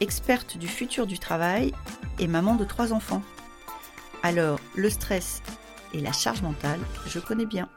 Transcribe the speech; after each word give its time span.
experte 0.00 0.56
du 0.56 0.68
futur 0.68 1.06
du 1.06 1.18
travail 1.18 1.72
et 2.18 2.26
maman 2.26 2.54
de 2.54 2.64
trois 2.64 2.92
enfants. 2.92 3.22
Alors, 4.22 4.60
le 4.76 4.90
stress 4.90 5.42
et 5.94 6.00
la 6.00 6.12
charge 6.12 6.42
mentale, 6.42 6.80
je 7.06 7.18
connais 7.18 7.46
bien. 7.46 7.68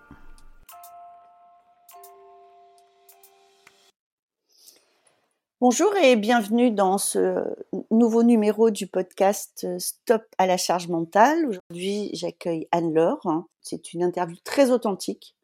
Bonjour 5.59 5.95
et 5.97 6.15
bienvenue 6.15 6.71
dans 6.71 6.97
ce 6.97 7.43
nouveau 7.91 8.23
numéro 8.23 8.71
du 8.71 8.87
podcast 8.87 9.67
Stop 9.77 10.23
à 10.39 10.47
la 10.47 10.57
charge 10.57 10.87
mentale. 10.87 11.45
Aujourd'hui, 11.45 12.09
j'accueille 12.13 12.67
Anne-Laure. 12.71 13.45
C'est 13.61 13.93
une 13.93 14.01
interview 14.01 14.37
très 14.43 14.71
authentique 14.71 15.35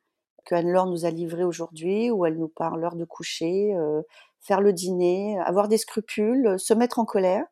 que 0.47 0.55
Anne-Laure 0.55 0.87
nous 0.87 1.05
a 1.05 1.11
livrée 1.11 1.43
aujourd'hui 1.43 2.09
où 2.09 2.25
elle 2.25 2.37
nous 2.37 2.47
parle 2.47 2.81
l'heure 2.81 2.95
de 2.95 3.05
coucher, 3.05 3.75
euh, 3.75 4.01
faire 4.47 4.61
le 4.61 4.71
dîner, 4.71 5.37
avoir 5.39 5.67
des 5.67 5.77
scrupules, 5.77 6.57
se 6.57 6.73
mettre 6.73 6.99
en 6.99 7.05
colère, 7.05 7.45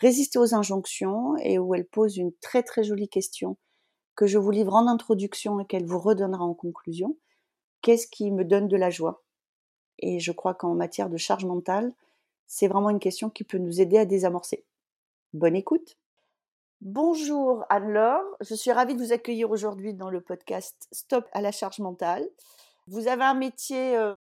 résister 0.00 0.38
aux 0.38 0.54
injonctions 0.54 1.36
et 1.38 1.58
où 1.58 1.74
elle 1.74 1.86
pose 1.86 2.16
une 2.16 2.32
très 2.40 2.62
très 2.62 2.84
jolie 2.84 3.08
question 3.08 3.56
que 4.14 4.26
je 4.26 4.38
vous 4.38 4.52
livre 4.52 4.74
en 4.74 4.86
introduction 4.86 5.58
et 5.60 5.66
qu'elle 5.66 5.84
vous 5.84 5.98
redonnera 5.98 6.44
en 6.44 6.54
conclusion. 6.54 7.16
Qu'est-ce 7.82 8.06
qui 8.06 8.30
me 8.30 8.44
donne 8.44 8.68
de 8.68 8.76
la 8.76 8.90
joie? 8.90 9.24
Et 9.98 10.20
je 10.20 10.32
crois 10.32 10.54
qu'en 10.54 10.74
matière 10.74 11.10
de 11.10 11.16
charge 11.16 11.44
mentale, 11.44 11.92
c'est 12.46 12.68
vraiment 12.68 12.90
une 12.90 13.00
question 13.00 13.28
qui 13.28 13.42
peut 13.42 13.58
nous 13.58 13.80
aider 13.80 13.98
à 13.98 14.04
désamorcer. 14.04 14.64
Bonne 15.32 15.56
écoute. 15.56 15.96
Bonjour 16.80 17.64
Anne-Laure, 17.70 18.36
je 18.40 18.54
suis 18.54 18.70
ravie 18.70 18.94
de 18.94 19.02
vous 19.02 19.12
accueillir 19.12 19.50
aujourd'hui 19.50 19.94
dans 19.94 20.10
le 20.10 20.20
podcast 20.20 20.86
Stop 20.92 21.26
à 21.32 21.40
la 21.40 21.50
charge 21.50 21.80
mentale. 21.80 22.28
Vous 22.86 23.08
avez 23.08 23.24
un 23.24 23.34
métier, 23.34 23.96
euh, 23.96 24.14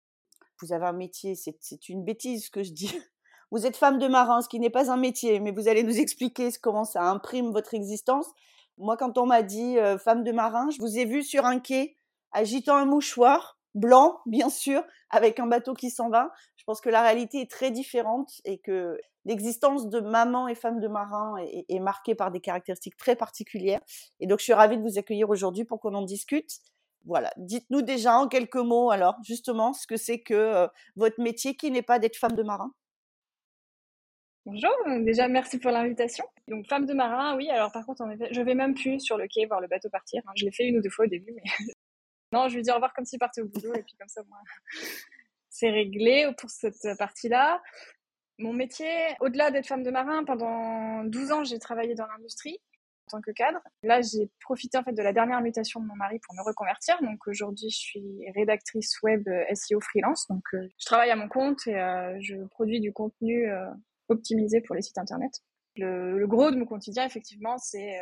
vous 0.63 0.73
avez 0.73 0.87
un 0.87 0.93
métier, 0.93 1.35
c'est 1.35 1.89
une 1.89 2.05
bêtise 2.05 2.47
ce 2.47 2.51
que 2.51 2.63
je 2.63 2.73
dis. 2.73 2.93
Vous 3.51 3.67
êtes 3.67 3.77
femme 3.77 3.99
de 3.99 4.09
marin, 4.09 4.41
ce 4.41 4.49
qui 4.49 4.59
n'est 4.59 4.71
pas 4.71 4.91
un 4.91 4.97
métier, 4.97 5.39
mais 5.39 5.51
vous 5.51 5.69
allez 5.69 5.83
nous 5.83 6.01
expliquer 6.01 6.49
comment 6.63 6.85
ça 6.85 7.03
imprime 7.03 7.53
votre 7.53 7.75
existence. 7.75 8.25
Moi, 8.79 8.97
quand 8.97 9.19
on 9.19 9.27
m'a 9.27 9.43
dit 9.43 9.79
euh, 9.79 9.99
femme 9.99 10.25
de 10.25 10.33
marin, 10.33 10.71
je 10.71 10.79
vous 10.79 10.97
ai 10.97 11.05
vu 11.05 11.23
sur 11.23 11.45
un 11.45 11.59
quai 11.59 11.99
agitant 12.33 12.77
un 12.77 12.87
mouchoir 12.87 13.59
blanc, 13.75 14.21
bien 14.25 14.49
sûr, 14.49 14.83
avec 15.11 15.39
un 15.39 15.47
bateau 15.47 15.75
qui 15.75 15.91
s'en 15.91 16.09
va. 16.09 16.33
Je 16.57 16.65
pense 16.65 16.81
que 16.81 16.89
la 16.89 17.03
réalité 17.03 17.41
est 17.41 17.51
très 17.51 17.71
différente 17.71 18.41
et 18.45 18.59
que 18.59 18.99
l'existence 19.25 19.89
de 19.89 20.01
maman 20.01 20.49
et 20.49 20.55
femme 20.55 20.81
de 20.81 20.89
marin 20.89 21.37
est, 21.69 21.79
marquée 21.79 22.15
par 22.15 22.31
des 22.31 22.41
caractéristiques 22.41 22.97
très 22.97 23.17
particulières. 23.17 23.81
Et 24.21 24.27
donc, 24.27 24.39
je 24.39 24.45
suis 24.45 24.53
ravie 24.53 24.79
de 24.79 24.83
vous 24.83 24.99
accueillir 24.99 25.31
aujourd'hui 25.31 25.65
pour 25.65 25.81
qu'on 25.81 25.95
en 25.95 26.03
discute. 26.03 26.59
Voilà, 27.05 27.33
dites-nous 27.37 27.83
déjà 27.83 28.17
en 28.17 28.29
quelques 28.29 28.57
mots, 28.57 28.91
alors, 28.91 29.17
justement, 29.25 29.73
ce 29.73 29.87
que 29.87 29.97
c'est 29.97 30.21
que 30.21 30.35
euh, 30.35 30.69
votre 30.97 31.21
métier 31.21 31.57
qui 31.57 31.71
n'est 31.71 31.83
pas 31.83 31.99
d'être 31.99 32.17
femme 32.17 32.37
de 32.37 32.43
marin. 32.43 32.73
Bonjour, 34.45 34.73
déjà 35.05 35.29
merci 35.29 35.59
pour 35.59 35.71
l'invitation. 35.71 36.25
Donc 36.49 36.67
femme 36.67 36.85
de 36.87 36.95
marin, 36.95 37.37
oui. 37.37 37.49
Alors 37.49 37.71
par 37.71 37.87
contre, 37.87 38.03
en 38.03 38.11
effet, 38.11 38.29
je 38.33 38.41
vais 38.41 38.57
même 38.57 38.75
plus 38.75 38.99
sur 38.99 39.17
le 39.17 39.29
quai 39.29 39.47
voir 39.47 39.61
le 39.61 39.69
bateau 39.69 39.89
partir. 39.89 40.21
Hein. 40.27 40.33
Je 40.37 40.45
l'ai 40.45 40.51
fait 40.51 40.67
une 40.67 40.79
ou 40.79 40.83
deux 40.83 40.91
fois 40.91 41.05
au 41.05 41.09
début, 41.09 41.33
mais 41.33 41.43
non, 42.33 42.49
je 42.49 42.57
lui 42.57 42.63
dis 42.63 42.71
au 42.71 42.75
revoir 42.75 42.93
comme 42.93 43.05
s'il 43.05 43.21
partait 43.21 43.41
au 43.41 43.47
boulot 43.47 43.75
et 43.75 43.83
puis 43.83 43.95
comme 43.97 44.09
ça, 44.09 44.23
moi, 44.29 44.39
c'est 45.49 45.71
réglé 45.71 46.29
pour 46.39 46.51
cette 46.51 46.89
partie-là. 46.99 47.63
Mon 48.39 48.53
métier, 48.53 48.91
au-delà 49.21 49.53
d'être 49.53 49.69
femme 49.69 49.85
de 49.85 49.91
marin, 49.93 50.25
pendant 50.25 51.05
12 51.05 51.33
ans, 51.33 51.45
j'ai 51.45 51.61
travaillé 51.61 51.95
dans 51.95 52.07
l'industrie 52.07 52.59
tant 53.13 53.21
que 53.21 53.31
cadre. 53.31 53.61
Là, 53.83 54.01
j'ai 54.01 54.31
profité 54.41 54.79
en 54.79 54.83
fait 54.83 54.93
de 54.93 55.03
la 55.03 55.13
dernière 55.13 55.41
mutation 55.41 55.81
de 55.81 55.87
mon 55.87 55.95
mari 55.95 56.19
pour 56.27 56.35
me 56.35 56.43
reconvertir. 56.43 56.97
Donc 57.03 57.27
aujourd'hui, 57.27 57.71
je 57.71 57.77
suis 57.77 58.31
rédactrice 58.35 59.01
web 59.03 59.29
euh, 59.29 59.45
SEO 59.55 59.81
freelance. 59.81 60.27
Donc 60.29 60.43
euh, 60.55 60.69
je 60.79 60.87
travaille 60.87 61.11
à 61.11 61.17
mon 61.17 61.29
compte 61.29 61.67
et 61.67 61.77
euh, 61.77 62.19
je 62.21 62.37
produis 62.49 62.81
du 62.81 62.93
contenu 62.93 63.49
optimisé 64.09 64.61
pour 64.61 64.75
les 64.75 64.83
sites 64.83 64.99
internet. 64.99 65.33
Le, 65.77 66.27
gros 66.27 66.51
de 66.51 66.57
mon 66.57 66.67
quotidien, 66.67 67.07
effectivement, 67.07 67.57
c'est 67.59 67.99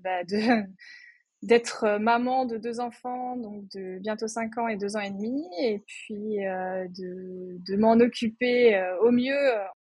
bah, 0.00 0.22
d'être 1.42 1.98
maman 1.98 2.46
de 2.46 2.56
deux 2.56 2.80
enfants, 2.80 3.36
donc 3.36 3.68
de 3.74 3.98
bientôt 3.98 4.28
cinq 4.28 4.58
ans 4.58 4.68
et 4.68 4.76
deux 4.76 4.96
ans 4.96 5.00
et 5.00 5.10
demi, 5.10 5.44
et 5.60 5.80
puis 5.86 6.38
de, 6.38 7.76
m'en 7.76 7.94
occuper 7.94 8.80
au 9.02 9.12
mieux 9.12 9.50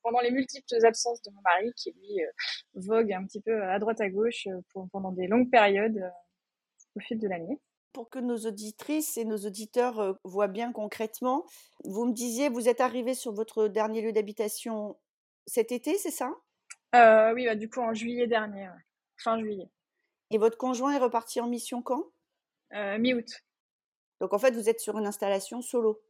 pendant 0.10 0.22
les 0.22 0.32
multiples 0.32 0.84
absences 0.86 1.22
de 1.22 1.30
mon 1.32 1.42
mari, 1.42 1.72
qui 1.76 1.92
lui 1.92 2.22
vogue 2.74 3.14
un 3.14 3.24
petit 3.26 3.42
peu 3.42 3.64
à 3.64 3.78
droite 3.78 4.02
à 4.02 4.10
gauche 4.10 4.48
pour, 4.70 4.90
pendant 4.90 5.12
des 5.12 5.28
longues 5.28 5.52
périodes 5.52 6.12
au 6.96 7.00
fil 7.00 7.20
de 7.20 7.28
l'année. 7.28 7.60
Pour 7.94 8.10
que 8.10 8.18
nos 8.18 8.38
auditrices 8.38 9.18
et 9.18 9.26
nos 9.26 9.38
auditeurs 9.38 10.20
voient 10.24 10.48
bien 10.48 10.72
concrètement, 10.72 11.46
vous 11.84 12.06
me 12.06 12.14
disiez, 12.14 12.50
vous 12.50 12.68
êtes 12.68 12.82
arrivé 12.82 13.14
sur 13.14 13.34
votre 13.34 13.68
dernier 13.68 14.02
lieu 14.02 14.12
d'habitation 14.12 14.98
cet 15.46 15.72
été, 15.72 15.98
c'est 15.98 16.12
ça? 16.12 16.32
Oui, 17.34 17.46
bah, 17.46 17.56
du 17.56 17.70
coup 17.70 17.82
en 17.82 17.94
juillet 17.94 18.26
dernier, 18.26 18.70
fin 19.18 19.40
juillet. 19.40 19.70
Et 20.32 20.38
votre 20.38 20.58
conjoint 20.58 20.94
est 20.94 21.00
reparti 21.00 21.40
en 21.40 21.48
mission 21.48 21.82
quand? 21.84 22.04
Euh, 22.74 22.98
Mi-août. 22.98 23.30
Donc 24.22 24.34
en 24.34 24.40
fait, 24.40 24.52
vous 24.52 24.70
êtes 24.70 24.80
sur 24.80 24.98
une 24.98 25.08
installation 25.08 25.62
solo 25.62 26.02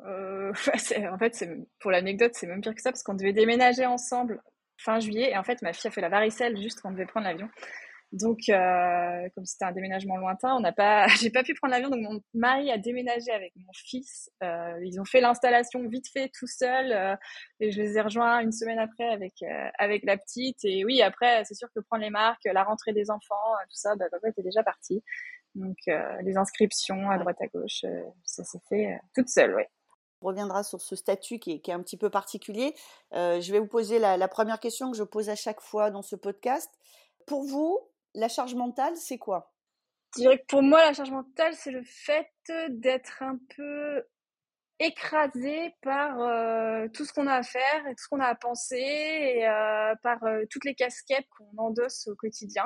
euh, 0.00 0.52
En 1.12 1.18
fait, 1.18 1.44
pour 1.80 1.90
l'anecdote, 1.90 2.32
c'est 2.34 2.46
même 2.46 2.60
pire 2.60 2.74
que 2.74 2.80
ça 2.82 2.90
parce 2.90 3.02
qu'on 3.02 3.14
devait 3.14 3.32
déménager 3.32 3.86
ensemble 3.86 4.42
fin 4.76 4.98
juillet 5.00 5.30
et 5.30 5.36
en 5.36 5.44
fait, 5.44 5.62
ma 5.62 5.72
fille 5.72 5.88
a 5.88 5.90
fait 5.90 6.00
la 6.00 6.08
varicelle 6.08 6.60
juste 6.60 6.80
quand 6.80 6.90
on 6.90 6.92
devait 6.92 7.06
prendre 7.06 7.26
l'avion. 7.26 7.48
Donc, 8.12 8.48
euh, 8.48 9.28
comme 9.34 9.44
c'était 9.44 9.64
un 9.64 9.72
déménagement 9.72 10.16
lointain, 10.16 10.54
on 10.54 10.60
n'a 10.60 10.72
pas, 10.72 11.06
j'ai 11.20 11.30
pas 11.30 11.42
pu 11.42 11.54
prendre 11.54 11.72
l'avion. 11.72 11.90
Donc, 11.90 12.00
mon 12.00 12.20
mari 12.32 12.70
a 12.70 12.78
déménagé 12.78 13.32
avec 13.32 13.52
mon 13.56 13.72
fils. 13.74 14.30
Euh, 14.42 14.78
ils 14.84 15.00
ont 15.00 15.04
fait 15.04 15.20
l'installation 15.20 15.86
vite 15.88 16.06
fait 16.12 16.30
tout 16.38 16.46
seul, 16.46 17.18
et 17.58 17.72
je 17.72 17.82
les 17.82 17.96
ai 17.98 18.00
rejoints 18.00 18.40
une 18.40 18.52
semaine 18.52 18.78
après 18.78 19.08
avec 19.08 19.34
avec 19.78 20.04
la 20.04 20.16
petite. 20.16 20.64
Et 20.64 20.84
oui, 20.84 21.02
après, 21.02 21.44
c'est 21.44 21.54
sûr 21.54 21.68
que 21.74 21.80
prendre 21.80 22.04
les 22.04 22.10
marques, 22.10 22.44
la 22.44 22.62
rentrée 22.62 22.92
des 22.92 23.10
enfants, 23.10 23.34
tout 23.68 23.76
ça, 23.76 23.96
bah, 23.96 24.06
papa 24.10 24.28
était 24.28 24.42
déjà 24.42 24.62
parti. 24.62 25.02
Donc, 25.56 25.76
les 26.22 26.36
inscriptions 26.36 27.10
à 27.10 27.18
droite 27.18 27.40
à 27.40 27.46
gauche, 27.48 27.84
ça 28.24 28.44
s'est 28.44 28.60
fait 28.68 28.96
toute 29.14 29.28
seule, 29.28 29.56
oui. 29.56 29.64
Reviendra 30.24 30.62
sur 30.62 30.80
ce 30.80 30.96
statut 30.96 31.38
qui 31.38 31.52
est, 31.52 31.72
un 31.72 31.82
petit 31.82 31.96
peu 31.96 32.10
particulier. 32.10 32.74
je 33.12 33.52
vais 33.52 33.58
vous 33.58 33.66
poser 33.66 33.98
la, 33.98 34.28
première 34.28 34.58
question 34.58 34.90
que 34.90 34.96
je 34.96 35.04
pose 35.04 35.28
à 35.28 35.36
chaque 35.36 35.60
fois 35.60 35.90
dans 35.90 36.02
ce 36.02 36.16
podcast. 36.16 36.70
Pour 37.26 37.44
vous, 37.44 37.78
la 38.14 38.28
charge 38.28 38.54
mentale, 38.54 38.96
c'est 38.96 39.18
quoi? 39.18 39.52
Je 40.16 40.22
dirais 40.22 40.38
que 40.38 40.46
pour 40.46 40.62
moi, 40.62 40.84
la 40.84 40.92
charge 40.92 41.10
mentale, 41.10 41.54
c'est 41.54 41.70
le 41.70 41.82
fait 41.84 42.30
d'être 42.70 43.22
un 43.22 43.38
peu 43.56 44.04
écrasé 44.78 45.74
par 45.82 46.20
euh, 46.20 46.88
tout 46.88 47.04
ce 47.04 47.12
qu'on 47.12 47.26
a 47.26 47.34
à 47.34 47.42
faire 47.42 47.86
et 47.86 47.94
tout 47.94 48.02
ce 48.02 48.08
qu'on 48.08 48.20
a 48.20 48.26
à 48.26 48.34
penser 48.34 48.76
et 48.76 49.46
euh, 49.46 49.94
par 50.02 50.22
euh, 50.24 50.44
toutes 50.50 50.64
les 50.64 50.74
casquettes 50.74 51.26
qu'on 51.36 51.56
endosse 51.58 52.08
au 52.08 52.16
quotidien. 52.16 52.64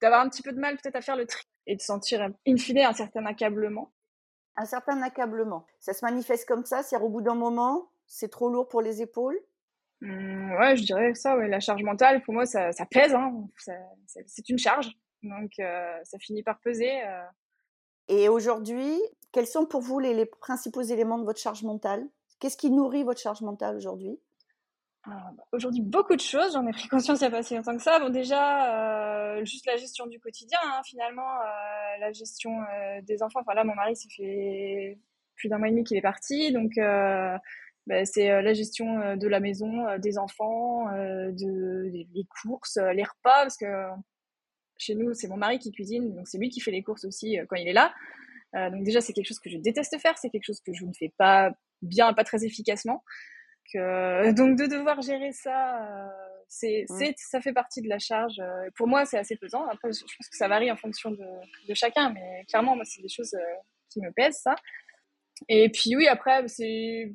D'avoir 0.00 0.20
un 0.20 0.28
petit 0.28 0.42
peu 0.42 0.52
de 0.52 0.60
mal 0.60 0.76
peut-être 0.76 0.96
à 0.96 1.00
faire 1.00 1.16
le 1.16 1.26
tri 1.26 1.44
et 1.66 1.76
de 1.76 1.80
sentir 1.80 2.28
in 2.46 2.56
fine 2.56 2.78
un 2.80 2.92
certain 2.92 3.24
accablement. 3.26 3.92
Un 4.56 4.64
certain 4.64 5.02
accablement. 5.02 5.66
Ça 5.80 5.92
se 5.92 6.04
manifeste 6.04 6.46
comme 6.48 6.64
ça, 6.64 6.82
c'est 6.82 6.96
au 6.96 7.08
bout 7.08 7.20
d'un 7.20 7.34
moment, 7.34 7.90
c'est 8.06 8.30
trop 8.30 8.48
lourd 8.48 8.68
pour 8.68 8.80
les 8.80 9.02
épaules? 9.02 9.38
Mmh, 10.00 10.52
ouais, 10.58 10.76
je 10.76 10.84
dirais 10.84 11.14
ça, 11.14 11.36
ouais. 11.36 11.48
La 11.48 11.60
charge 11.60 11.82
mentale, 11.82 12.22
pour 12.22 12.34
moi, 12.34 12.46
ça, 12.46 12.72
ça 12.72 12.86
pèse. 12.86 13.14
Hein. 13.14 13.48
c'est 14.26 14.48
une 14.48 14.58
charge. 14.58 14.90
Donc, 15.22 15.52
euh, 15.58 15.98
ça 16.04 16.18
finit 16.18 16.42
par 16.42 16.60
peser. 16.60 17.02
Euh. 17.06 17.24
Et 18.08 18.28
aujourd'hui, 18.28 19.00
quels 19.32 19.46
sont 19.46 19.66
pour 19.66 19.80
vous 19.80 19.98
les, 19.98 20.14
les, 20.14 20.26
principaux 20.26 20.82
éléments 20.82 21.18
de 21.18 21.24
votre 21.24 21.40
charge 21.40 21.62
mentale? 21.62 22.06
Qu'est-ce 22.38 22.56
qui 22.56 22.70
nourrit 22.70 23.02
votre 23.02 23.20
charge 23.20 23.40
mentale 23.40 23.76
aujourd'hui? 23.76 24.20
Aujourd'hui, 25.52 25.82
beaucoup 25.82 26.16
de 26.16 26.20
choses. 26.20 26.52
J'en 26.52 26.66
ai 26.66 26.72
pris 26.72 26.88
conscience 26.88 27.20
il 27.20 27.24
n'y 27.24 27.28
a 27.28 27.30
pas 27.30 27.42
si 27.42 27.54
longtemps 27.54 27.76
que 27.76 27.82
ça. 27.82 27.98
Bon, 27.98 28.10
déjà, 28.10 29.36
euh, 29.36 29.44
juste 29.44 29.66
la 29.66 29.76
gestion 29.76 30.06
du 30.06 30.18
quotidien, 30.20 30.58
hein, 30.64 30.80
finalement, 30.84 31.28
la 32.00 32.12
gestion 32.12 32.50
des 33.02 33.22
enfants. 33.22 33.40
Enfin, 33.40 33.54
là, 33.54 33.64
mon 33.64 33.74
mari, 33.74 33.96
ça 33.96 34.08
fait 34.16 34.98
plus 35.36 35.48
d'un 35.48 35.58
mois 35.58 35.68
et 35.68 35.70
demi 35.70 35.84
qu'il 35.84 35.96
est 35.96 36.02
parti. 36.02 36.52
Donc, 36.52 36.78
bah, 37.86 38.04
c'est 38.04 38.30
euh, 38.30 38.42
la 38.42 38.52
gestion 38.52 39.00
euh, 39.00 39.16
de 39.16 39.28
la 39.28 39.38
maison, 39.38 39.86
euh, 39.86 39.98
des 39.98 40.18
enfants, 40.18 40.86
de, 40.86 41.88
les 41.88 42.26
courses, 42.42 42.78
les 42.94 43.04
repas, 43.04 43.42
parce 43.42 43.56
que 43.56 43.66
chez 44.76 44.94
nous, 44.94 45.14
c'est 45.14 45.28
mon 45.28 45.36
mari 45.36 45.58
qui 45.58 45.72
cuisine, 45.72 46.14
donc 46.14 46.26
c'est 46.26 46.38
lui 46.38 46.48
qui 46.48 46.60
fait 46.60 46.72
les 46.72 46.82
courses 46.82 47.04
aussi 47.04 47.38
quand 47.48 47.56
il 47.56 47.68
est 47.68 47.72
là. 47.72 47.94
donc 48.52 48.82
déjà, 48.84 49.00
c'est 49.00 49.12
quelque 49.12 49.26
chose 49.26 49.38
que 49.38 49.48
je 49.48 49.56
déteste 49.56 49.98
faire, 49.98 50.18
c'est 50.18 50.28
quelque 50.28 50.44
chose 50.44 50.60
que 50.60 50.72
je 50.74 50.84
ne 50.84 50.92
fais 50.92 51.12
pas 51.16 51.52
bien, 51.80 52.12
pas 52.12 52.24
très 52.24 52.44
efficacement. 52.44 53.02
Donc 53.74 54.56
de 54.56 54.66
devoir 54.66 55.00
gérer 55.00 55.32
ça 55.32 56.10
c'est, 56.48 56.84
c'est, 56.88 57.14
ça 57.16 57.40
fait 57.40 57.52
partie 57.52 57.82
de 57.82 57.88
la 57.88 57.98
charge. 57.98 58.40
pour 58.76 58.86
moi, 58.86 59.04
c'est 59.04 59.18
assez 59.18 59.34
pesant. 59.36 59.66
Après, 59.66 59.92
je, 59.92 60.00
pense 60.00 60.28
que 60.30 60.36
ça 60.36 60.46
varie 60.46 60.70
en 60.70 60.76
fonction 60.76 61.10
de, 61.10 61.26
de 61.68 61.74
chacun, 61.74 62.10
mais 62.10 62.44
clairement, 62.48 62.76
moi, 62.76 62.84
c'est 62.84 63.02
des 63.02 63.08
choses 63.08 63.36
qui 63.90 64.00
me 64.00 64.12
pèsent, 64.12 64.42
ça. 64.42 64.54
Et 65.48 65.68
puis 65.70 65.96
oui, 65.96 66.06
après, 66.06 66.46
c'est 66.46 67.12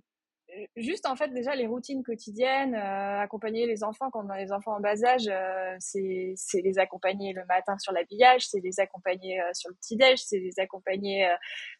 juste 0.76 1.06
en 1.06 1.16
fait 1.16 1.30
déjà 1.30 1.56
les 1.56 1.68
routines 1.68 2.04
quotidiennes, 2.04 2.76
euh, 2.76 3.20
accompagner 3.20 3.66
les 3.66 3.84
enfants 3.84 4.10
quand 4.12 4.26
on 4.26 4.30
a 4.30 4.38
les 4.38 4.52
enfants 4.52 4.76
en 4.76 4.80
bas 4.80 5.04
âge, 5.04 5.28
euh, 5.28 5.76
c'est 5.80 6.62
les 6.62 6.80
accompagner 6.80 7.34
le 7.34 7.46
matin 7.46 7.78
sur 7.78 7.94
l'habillage, 7.94 8.48
c'est 8.48 8.60
les 8.60 8.80
accompagner 8.80 9.42
euh, 9.42 9.50
sur 9.54 9.70
le 9.70 9.76
petit 9.76 9.96
déj, 9.96 10.20
c'est 10.20 10.40
les 10.40 10.60
accompagner 10.60 11.28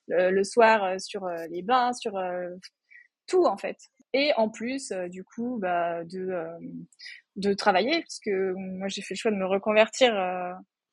le, 0.08 0.44
soir 0.44 1.00
sur 1.00 1.26
les 1.50 1.62
bains, 1.62 1.94
sur 1.94 2.14
tout 3.28 3.46
en 3.46 3.58
fait. 3.58 3.78
Et 4.14 4.34
en 4.36 4.50
plus 4.50 4.92
du 5.10 5.24
coup 5.24 5.58
bah, 5.60 6.04
de 6.04 6.46
de 7.38 7.54
travailler 7.54 8.02
parce 8.02 8.20
que 8.20 8.54
moi 8.54 8.88
j'ai 8.88 9.02
fait 9.02 9.14
le 9.14 9.20
choix 9.20 9.32
de 9.32 9.38
me 9.38 9.46
reconvertir 9.46 10.14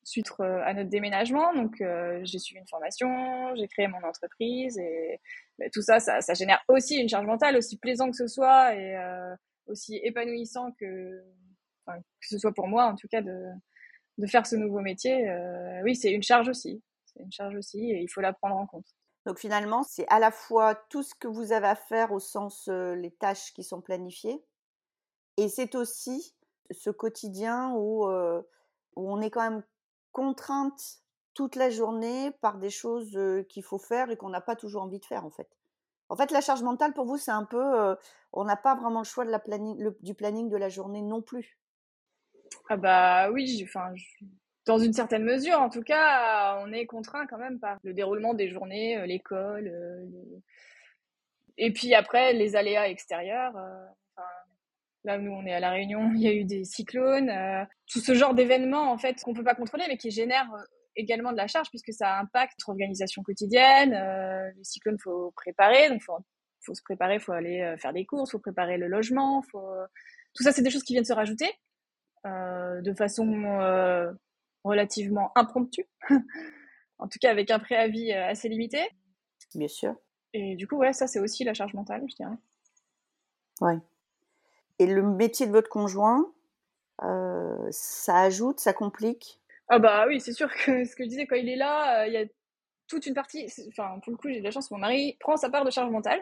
suite 0.09 0.31
euh, 0.39 0.61
à 0.65 0.73
notre 0.73 0.89
déménagement. 0.89 1.53
Donc, 1.53 1.81
euh, 1.81 2.19
j'ai 2.23 2.39
suivi 2.39 2.59
une 2.59 2.67
formation, 2.67 3.55
j'ai 3.55 3.67
créé 3.67 3.87
mon 3.87 4.03
entreprise 4.03 4.77
et 4.77 5.19
bah, 5.57 5.65
tout 5.71 5.81
ça, 5.81 5.99
ça, 5.99 6.21
ça, 6.21 6.33
génère 6.33 6.63
aussi 6.67 6.97
une 6.97 7.09
charge 7.09 7.25
mentale, 7.25 7.55
aussi 7.55 7.77
plaisant 7.77 8.09
que 8.09 8.17
ce 8.17 8.27
soit 8.27 8.75
et 8.75 8.97
euh, 8.97 9.35
aussi 9.67 9.99
épanouissant 10.03 10.71
que, 10.79 11.23
que 11.87 12.27
ce 12.27 12.37
soit 12.37 12.53
pour 12.53 12.67
moi 12.67 12.85
en 12.85 12.95
tout 12.95 13.07
cas 13.07 13.21
de, 13.21 13.45
de 14.17 14.27
faire 14.27 14.45
ce 14.45 14.55
nouveau 14.55 14.81
métier. 14.81 15.31
oui, 15.83 15.95
c'est 15.95 16.11
une 16.11 16.23
charge 16.23 16.49
aussi. 16.49 16.81
C'est 17.05 17.21
une 17.23 17.31
charge 17.31 17.55
aussi 17.55 17.91
et 17.91 18.01
il 18.01 18.07
faut 18.07 18.21
la 18.21 18.33
prendre 18.33 18.55
en 18.55 18.65
compte. 18.65 18.87
Donc 19.25 19.39
finalement, 19.39 19.83
c'est 19.83 20.07
à 20.07 20.19
la 20.19 20.31
fois 20.31 20.75
tout 20.75 21.03
ce 21.03 21.13
que 21.13 21.27
vous 21.27 21.51
avez 21.51 21.67
à 21.67 21.75
faire 21.75 22.11
au 22.11 22.19
sens 22.19 22.67
les 22.67 23.11
tâches 23.11 23.53
qui 23.53 23.63
sont 23.63 23.81
planifiées, 23.81 24.43
et 25.37 25.49
c'est 25.49 25.75
aussi 25.75 26.35
ce 26.71 26.89
quotidien 26.89 27.73
où, 27.75 28.05
où 28.07 29.11
on 29.11 29.21
est 29.21 29.29
quand 29.29 29.49
même 29.49 29.63
contrainte 30.11 30.99
toute 31.33 31.55
la 31.55 31.69
journée 31.69 32.31
par 32.41 32.57
des 32.57 32.69
choses 32.69 33.17
qu'il 33.49 33.63
faut 33.63 33.77
faire 33.77 34.09
et 34.09 34.17
qu'on 34.17 34.29
n'a 34.29 34.41
pas 34.41 34.55
toujours 34.55 34.83
envie 34.83 34.99
de 34.99 35.05
faire 35.05 35.25
en 35.25 35.31
fait. 35.31 35.49
En 36.09 36.15
fait, 36.15 36.31
la 36.31 36.41
charge 36.41 36.63
mentale 36.63 36.93
pour 36.93 37.05
vous, 37.05 37.17
c'est 37.17 37.31
un 37.31 37.45
peu, 37.45 37.95
on 38.33 38.43
n'a 38.43 38.57
pas 38.57 38.75
vraiment 38.75 38.99
le 38.99 39.05
choix 39.05 39.25
de 39.25 39.29
la 39.29 39.39
planning, 39.39 39.93
du 40.01 40.15
planning 40.15 40.49
de 40.49 40.57
la 40.57 40.69
journée 40.69 41.01
non 41.01 41.21
plus. 41.21 41.59
Ah 42.67 42.77
bah 42.77 43.31
oui, 43.31 43.61
enfin, 43.63 43.93
dans 44.69 44.79
une 44.79 44.93
certaine 44.93 45.23
mesure, 45.23 45.59
en 45.59 45.69
tout 45.69 45.81
cas, 45.81 46.59
on 46.63 46.71
est 46.71 46.85
contraint 46.85 47.25
quand 47.27 47.37
même 47.37 47.59
par 47.59 47.77
le 47.83 47.93
déroulement 47.93 48.33
des 48.33 48.49
journées, 48.49 49.05
l'école, 49.07 49.71
et 51.57 51.73
puis 51.73 51.93
après 51.93 52.33
les 52.33 52.55
aléas 52.55 52.87
extérieurs. 52.87 53.53
Là, 55.05 55.17
nous, 55.17 55.31
on 55.31 55.45
est 55.45 55.53
à 55.53 55.59
La 55.59 55.71
Réunion, 55.71 56.11
il 56.15 56.21
y 56.21 56.27
a 56.27 56.33
eu 56.33 56.43
des 56.43 56.65
cyclones, 56.65 57.29
euh, 57.29 57.63
tout 57.87 57.99
ce 57.99 58.13
genre 58.13 58.33
d'événements, 58.33 58.91
en 58.91 58.97
fait, 58.97 59.21
qu'on 59.23 59.33
peut 59.33 59.43
pas 59.43 59.55
contrôler, 59.55 59.85
mais 59.87 59.97
qui 59.97 60.11
génèrent 60.11 60.51
euh, 60.53 60.63
également 60.95 61.31
de 61.31 61.37
la 61.37 61.47
charge, 61.47 61.69
puisque 61.69 61.93
ça 61.93 62.17
impacte 62.19 62.53
notre 62.59 62.69
organisation 62.69 63.23
quotidienne. 63.23 63.93
Euh, 63.93 64.51
les 64.57 64.63
cyclones, 64.63 64.97
faut 64.99 65.31
préparer, 65.31 65.89
donc 65.89 66.01
faut, 66.01 66.17
faut 66.61 66.73
se 66.73 66.83
préparer, 66.83 67.19
faut 67.19 67.31
aller 67.31 67.75
faire 67.77 67.93
des 67.93 68.05
courses, 68.05 68.31
faut 68.31 68.39
préparer 68.39 68.77
le 68.77 68.87
logement. 68.87 69.41
Tout 70.33 70.43
ça, 70.43 70.51
c'est 70.51 70.61
des 70.61 70.69
choses 70.69 70.83
qui 70.83 70.93
viennent 70.93 71.05
se 71.05 71.13
rajouter 71.13 71.49
de 72.25 72.93
façon 72.97 73.25
relativement 74.63 75.31
impromptue, 75.35 75.87
en 76.99 77.07
tout 77.07 77.19
cas 77.19 77.31
avec 77.31 77.51
un 77.51 77.59
préavis 77.59 78.11
assez 78.13 78.49
limité. 78.49 78.79
Bien 79.55 79.67
sûr. 79.67 79.95
Et 80.33 80.55
du 80.55 80.67
coup, 80.67 80.77
ouais, 80.77 80.93
ça, 80.93 81.07
c'est 81.07 81.19
aussi 81.19 81.43
la 81.43 81.53
charge 81.53 81.73
mentale, 81.73 82.03
je 82.07 82.15
dirais. 82.15 82.35
Ouais. 83.61 83.79
Et 84.77 84.85
le 84.85 85.03
métier 85.03 85.47
de 85.47 85.51
votre 85.51 85.69
conjoint, 85.69 86.31
euh, 87.03 87.67
ça 87.71 88.21
ajoute, 88.21 88.59
ça 88.59 88.73
complique? 88.73 89.39
Ah 89.67 89.79
bah 89.79 90.05
oui, 90.07 90.19
c'est 90.19 90.33
sûr 90.33 90.49
que 90.53 90.83
ce 90.85 90.95
que 90.95 91.03
je 91.03 91.09
disais, 91.09 91.27
quand 91.27 91.35
il 91.35 91.49
est 91.49 91.55
là, 91.55 92.01
euh, 92.01 92.07
il 92.07 92.13
y 92.13 92.17
a 92.17 92.25
toute 92.87 93.05
une 93.05 93.13
partie, 93.13 93.45
enfin 93.67 93.99
pour 94.03 94.11
le 94.11 94.17
coup 94.17 94.29
j'ai 94.29 94.39
de 94.39 94.43
la 94.43 94.49
chance, 94.49 94.71
mon 94.71 94.79
mari 94.79 95.15
prend 95.19 95.37
sa 95.37 95.51
part 95.51 95.63
de 95.63 95.69
charge 95.69 95.91
mentale 95.91 96.21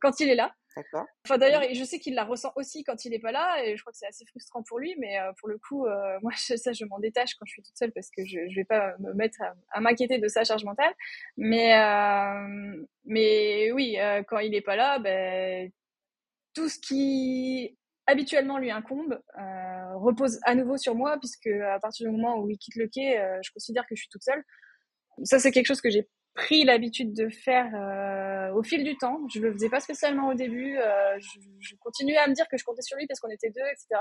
quand 0.00 0.20
il 0.20 0.28
est 0.28 0.34
là. 0.34 0.52
D'accord. 0.76 1.06
Enfin 1.24 1.38
d'ailleurs, 1.38 1.62
je 1.72 1.84
sais 1.84 1.98
qu'il 1.98 2.14
la 2.14 2.24
ressent 2.24 2.52
aussi 2.56 2.84
quand 2.84 3.04
il 3.06 3.10
n'est 3.10 3.18
pas 3.18 3.32
là, 3.32 3.64
et 3.64 3.76
je 3.76 3.82
crois 3.82 3.92
que 3.92 3.98
c'est 3.98 4.06
assez 4.06 4.26
frustrant 4.26 4.62
pour 4.62 4.78
lui, 4.78 4.94
mais 4.98 5.18
euh, 5.18 5.32
pour 5.40 5.48
le 5.48 5.58
coup, 5.58 5.86
moi 6.22 6.32
ça 6.36 6.72
je 6.72 6.84
m'en 6.84 6.98
détache 6.98 7.34
quand 7.34 7.46
je 7.46 7.52
suis 7.52 7.62
toute 7.62 7.76
seule 7.76 7.92
parce 7.92 8.10
que 8.10 8.24
je, 8.26 8.40
ne 8.40 8.54
vais 8.54 8.64
pas 8.64 8.94
me 8.98 9.14
mettre 9.14 9.38
à, 9.70 9.80
m'inquiéter 9.80 10.18
de 10.18 10.28
sa 10.28 10.44
charge 10.44 10.64
mentale. 10.64 10.92
Mais 11.38 11.74
mais 13.04 13.72
oui, 13.72 13.96
quand 14.28 14.38
il 14.38 14.50
n'est 14.50 14.60
pas 14.60 14.76
là, 14.76 14.98
ben 14.98 15.70
tout 16.56 16.68
ce 16.68 16.78
qui 16.78 17.76
habituellement 18.06 18.58
lui 18.58 18.70
incombe 18.70 19.20
euh, 19.38 19.96
repose 19.96 20.38
à 20.44 20.54
nouveau 20.54 20.76
sur 20.76 20.94
moi 20.94 21.18
puisque 21.18 21.48
à 21.48 21.78
partir 21.80 22.08
du 22.08 22.16
moment 22.16 22.38
où 22.38 22.48
il 22.48 22.56
quitte 22.56 22.76
le 22.76 22.88
quai, 22.88 23.18
euh, 23.18 23.38
je 23.42 23.50
considère 23.52 23.86
que 23.86 23.94
je 23.94 24.00
suis 24.00 24.08
toute 24.08 24.22
seule. 24.22 24.42
Ça 25.24 25.38
c'est 25.38 25.50
quelque 25.50 25.66
chose 25.66 25.80
que 25.80 25.90
j'ai 25.90 26.08
pris 26.36 26.64
l'habitude 26.64 27.12
de 27.14 27.28
faire 27.28 27.74
euh, 27.74 28.52
au 28.54 28.62
fil 28.62 28.84
du 28.84 28.96
temps. 28.96 29.20
Je 29.32 29.40
le 29.40 29.52
faisais 29.52 29.68
pas 29.68 29.80
spécialement 29.80 30.28
au 30.28 30.34
début. 30.34 30.76
Je, 31.18 31.40
je, 31.60 31.74
continuais 31.80 32.16
à 32.16 32.28
me 32.28 32.34
dire 32.34 32.46
que 32.48 32.56
je 32.56 32.64
comptais 32.64 32.82
sur 32.82 32.96
lui 32.96 33.06
parce 33.06 33.18
qu'on 33.20 33.30
était 33.30 33.50
deux, 33.50 33.66
etc. 33.72 34.00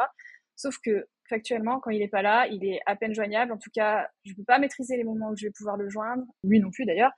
Sauf 0.56 0.78
que 0.84 1.08
factuellement, 1.28 1.80
quand 1.80 1.90
il 1.90 2.02
est 2.02 2.08
pas 2.08 2.22
là, 2.22 2.48
il 2.48 2.64
est 2.66 2.80
à 2.86 2.96
peine 2.96 3.16
joignable. 3.16 3.52
En 3.52 3.58
tout 3.58 3.72
cas, 3.74 4.08
je 4.24 4.34
peux 4.34 4.44
pas 4.44 4.60
maîtriser 4.60 4.98
les 4.98 5.04
moments 5.04 5.30
où 5.30 5.36
je 5.36 5.48
vais 5.48 5.52
pouvoir 5.52 5.78
le 5.78 5.90
joindre. 5.90 6.24
Lui 6.44 6.60
non 6.60 6.70
plus 6.72 6.86
d'ailleurs. 6.86 7.12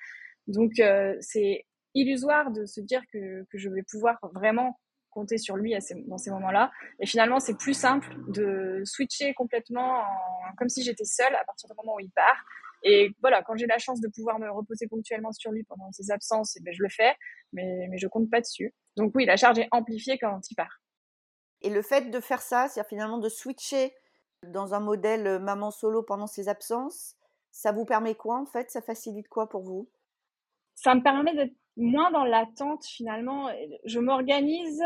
Donc 0.47 0.71
c'est 1.19 1.65
illusoire 1.93 2.51
de 2.51 2.65
se 2.65 2.79
dire 2.79 3.01
que, 3.11 3.43
que 3.51 3.57
je 3.57 3.69
vais 3.69 3.83
pouvoir 3.83 4.17
vraiment 4.33 4.79
compter 5.17 5.39
sur 5.39 5.57
lui 5.57 5.75
dans 6.05 6.17
ces 6.17 6.31
moments-là. 6.31 6.71
Et 6.99 7.07
finalement, 7.07 7.39
c'est 7.39 7.57
plus 7.57 7.73
simple 7.73 8.15
de 8.27 8.81
switcher 8.85 9.33
complètement 9.33 10.03
comme 10.57 10.69
si 10.69 10.83
j'étais 10.83 11.05
seule 11.05 11.33
à 11.33 11.43
partir 11.43 11.67
du 11.69 11.75
moment 11.75 11.95
où 11.95 11.99
il 11.99 12.11
part. 12.11 12.45
Et 12.83 13.11
voilà, 13.21 13.41
quand 13.43 13.55
j'ai 13.55 13.67
la 13.67 13.79
chance 13.79 14.01
de 14.01 14.07
pouvoir 14.07 14.39
me 14.39 14.49
reposer 14.49 14.87
ponctuellement 14.87 15.31
sur 15.31 15.51
lui 15.51 15.63
pendant 15.63 15.91
ses 15.91 16.11
absences, 16.11 16.55
et 16.55 16.59
eh 16.61 16.63
ben, 16.63 16.73
je 16.73 16.83
le 16.83 16.89
fais, 16.89 17.15
mais, 17.53 17.87
mais 17.89 17.97
je 17.97 18.07
compte 18.07 18.29
pas 18.29 18.41
dessus. 18.41 18.73
Donc 18.95 19.13
oui, 19.15 19.25
la 19.25 19.37
charge 19.37 19.59
est 19.59 19.67
amplifiée 19.71 20.17
quand 20.17 20.39
il 20.49 20.55
part. 20.55 20.81
Et 21.61 21.69
le 21.69 21.81
fait 21.81 22.09
de 22.09 22.19
faire 22.19 22.41
ça, 22.41 22.67
c'est-à-dire 22.67 22.89
finalement 22.89 23.17
de 23.17 23.29
switcher 23.29 23.93
dans 24.43 24.73
un 24.73 24.79
modèle 24.79 25.25
euh, 25.27 25.39
maman 25.39 25.71
solo 25.71 26.03
pendant 26.03 26.27
ses 26.27 26.47
absences, 26.49 27.15
ça 27.51 27.71
vous 27.71 27.85
permet 27.85 28.15
quoi 28.15 28.39
en 28.39 28.45
fait? 28.45 28.69
Ça 28.69 28.81
facilite 28.81 29.27
quoi 29.27 29.49
pour 29.49 29.63
vous? 29.63 29.89
Ça 30.75 30.93
me 30.93 31.01
permet 31.01 31.33
d'être 31.33 31.55
moins 31.75 32.11
dans 32.11 32.23
l'attente 32.23 32.85
finalement. 32.85 33.49
Je 33.85 33.99
m'organise. 33.99 34.83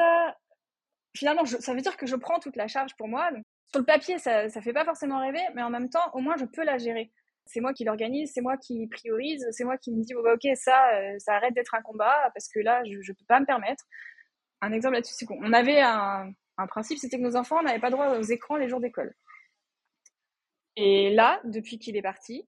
Finalement, 1.13 1.43
ça 1.45 1.73
veut 1.73 1.81
dire 1.81 1.97
que 1.97 2.05
je 2.05 2.15
prends 2.15 2.39
toute 2.39 2.55
la 2.55 2.67
charge 2.67 2.95
pour 2.95 3.09
moi. 3.09 3.29
sur 3.69 3.79
le 3.79 3.85
papier, 3.85 4.17
ça 4.19 4.45
ne 4.45 4.49
fait 4.49 4.71
pas 4.71 4.85
forcément 4.85 5.19
rêver, 5.19 5.41
mais 5.53 5.61
en 5.61 5.69
même 5.69 5.89
temps, 5.89 6.09
au 6.13 6.19
moins, 6.19 6.37
je 6.37 6.45
peux 6.45 6.63
la 6.63 6.77
gérer. 6.77 7.11
C'est 7.45 7.59
moi 7.59 7.73
qui 7.73 7.83
l'organise, 7.83 8.31
c'est 8.33 8.41
moi 8.41 8.57
qui 8.57 8.87
priorise, 8.87 9.45
c'est 9.51 9.63
moi 9.63 9.77
qui 9.77 9.91
me 9.91 10.03
dis, 10.03 10.13
bah, 10.13 10.33
ok, 10.33 10.55
ça, 10.55 10.95
euh, 10.95 11.19
ça 11.19 11.35
arrête 11.35 11.53
d'être 11.53 11.75
un 11.75 11.81
combat 11.81 12.31
parce 12.33 12.47
que 12.47 12.59
là, 12.59 12.83
je 12.85 12.97
ne 12.97 13.15
peux 13.15 13.25
pas 13.27 13.39
me 13.39 13.45
permettre. 13.45 13.83
Un 14.61 14.71
exemple 14.71 14.95
là-dessus, 14.95 15.15
c'est 15.15 15.25
qu'on 15.25 15.53
avait 15.53 15.81
un, 15.81 16.33
principe, 16.69 16.99
c'était 16.99 17.17
que 17.17 17.23
nos 17.23 17.35
enfants 17.35 17.63
n'avaient 17.63 17.79
pas 17.79 17.89
droit 17.89 18.15
aux 18.17 18.21
écrans 18.21 18.55
les 18.55 18.69
jours 18.69 18.79
d'école. 18.79 19.13
Et 20.75 21.09
là, 21.13 21.41
depuis 21.43 21.79
qu'il 21.79 21.97
est 21.97 22.03
parti, 22.03 22.47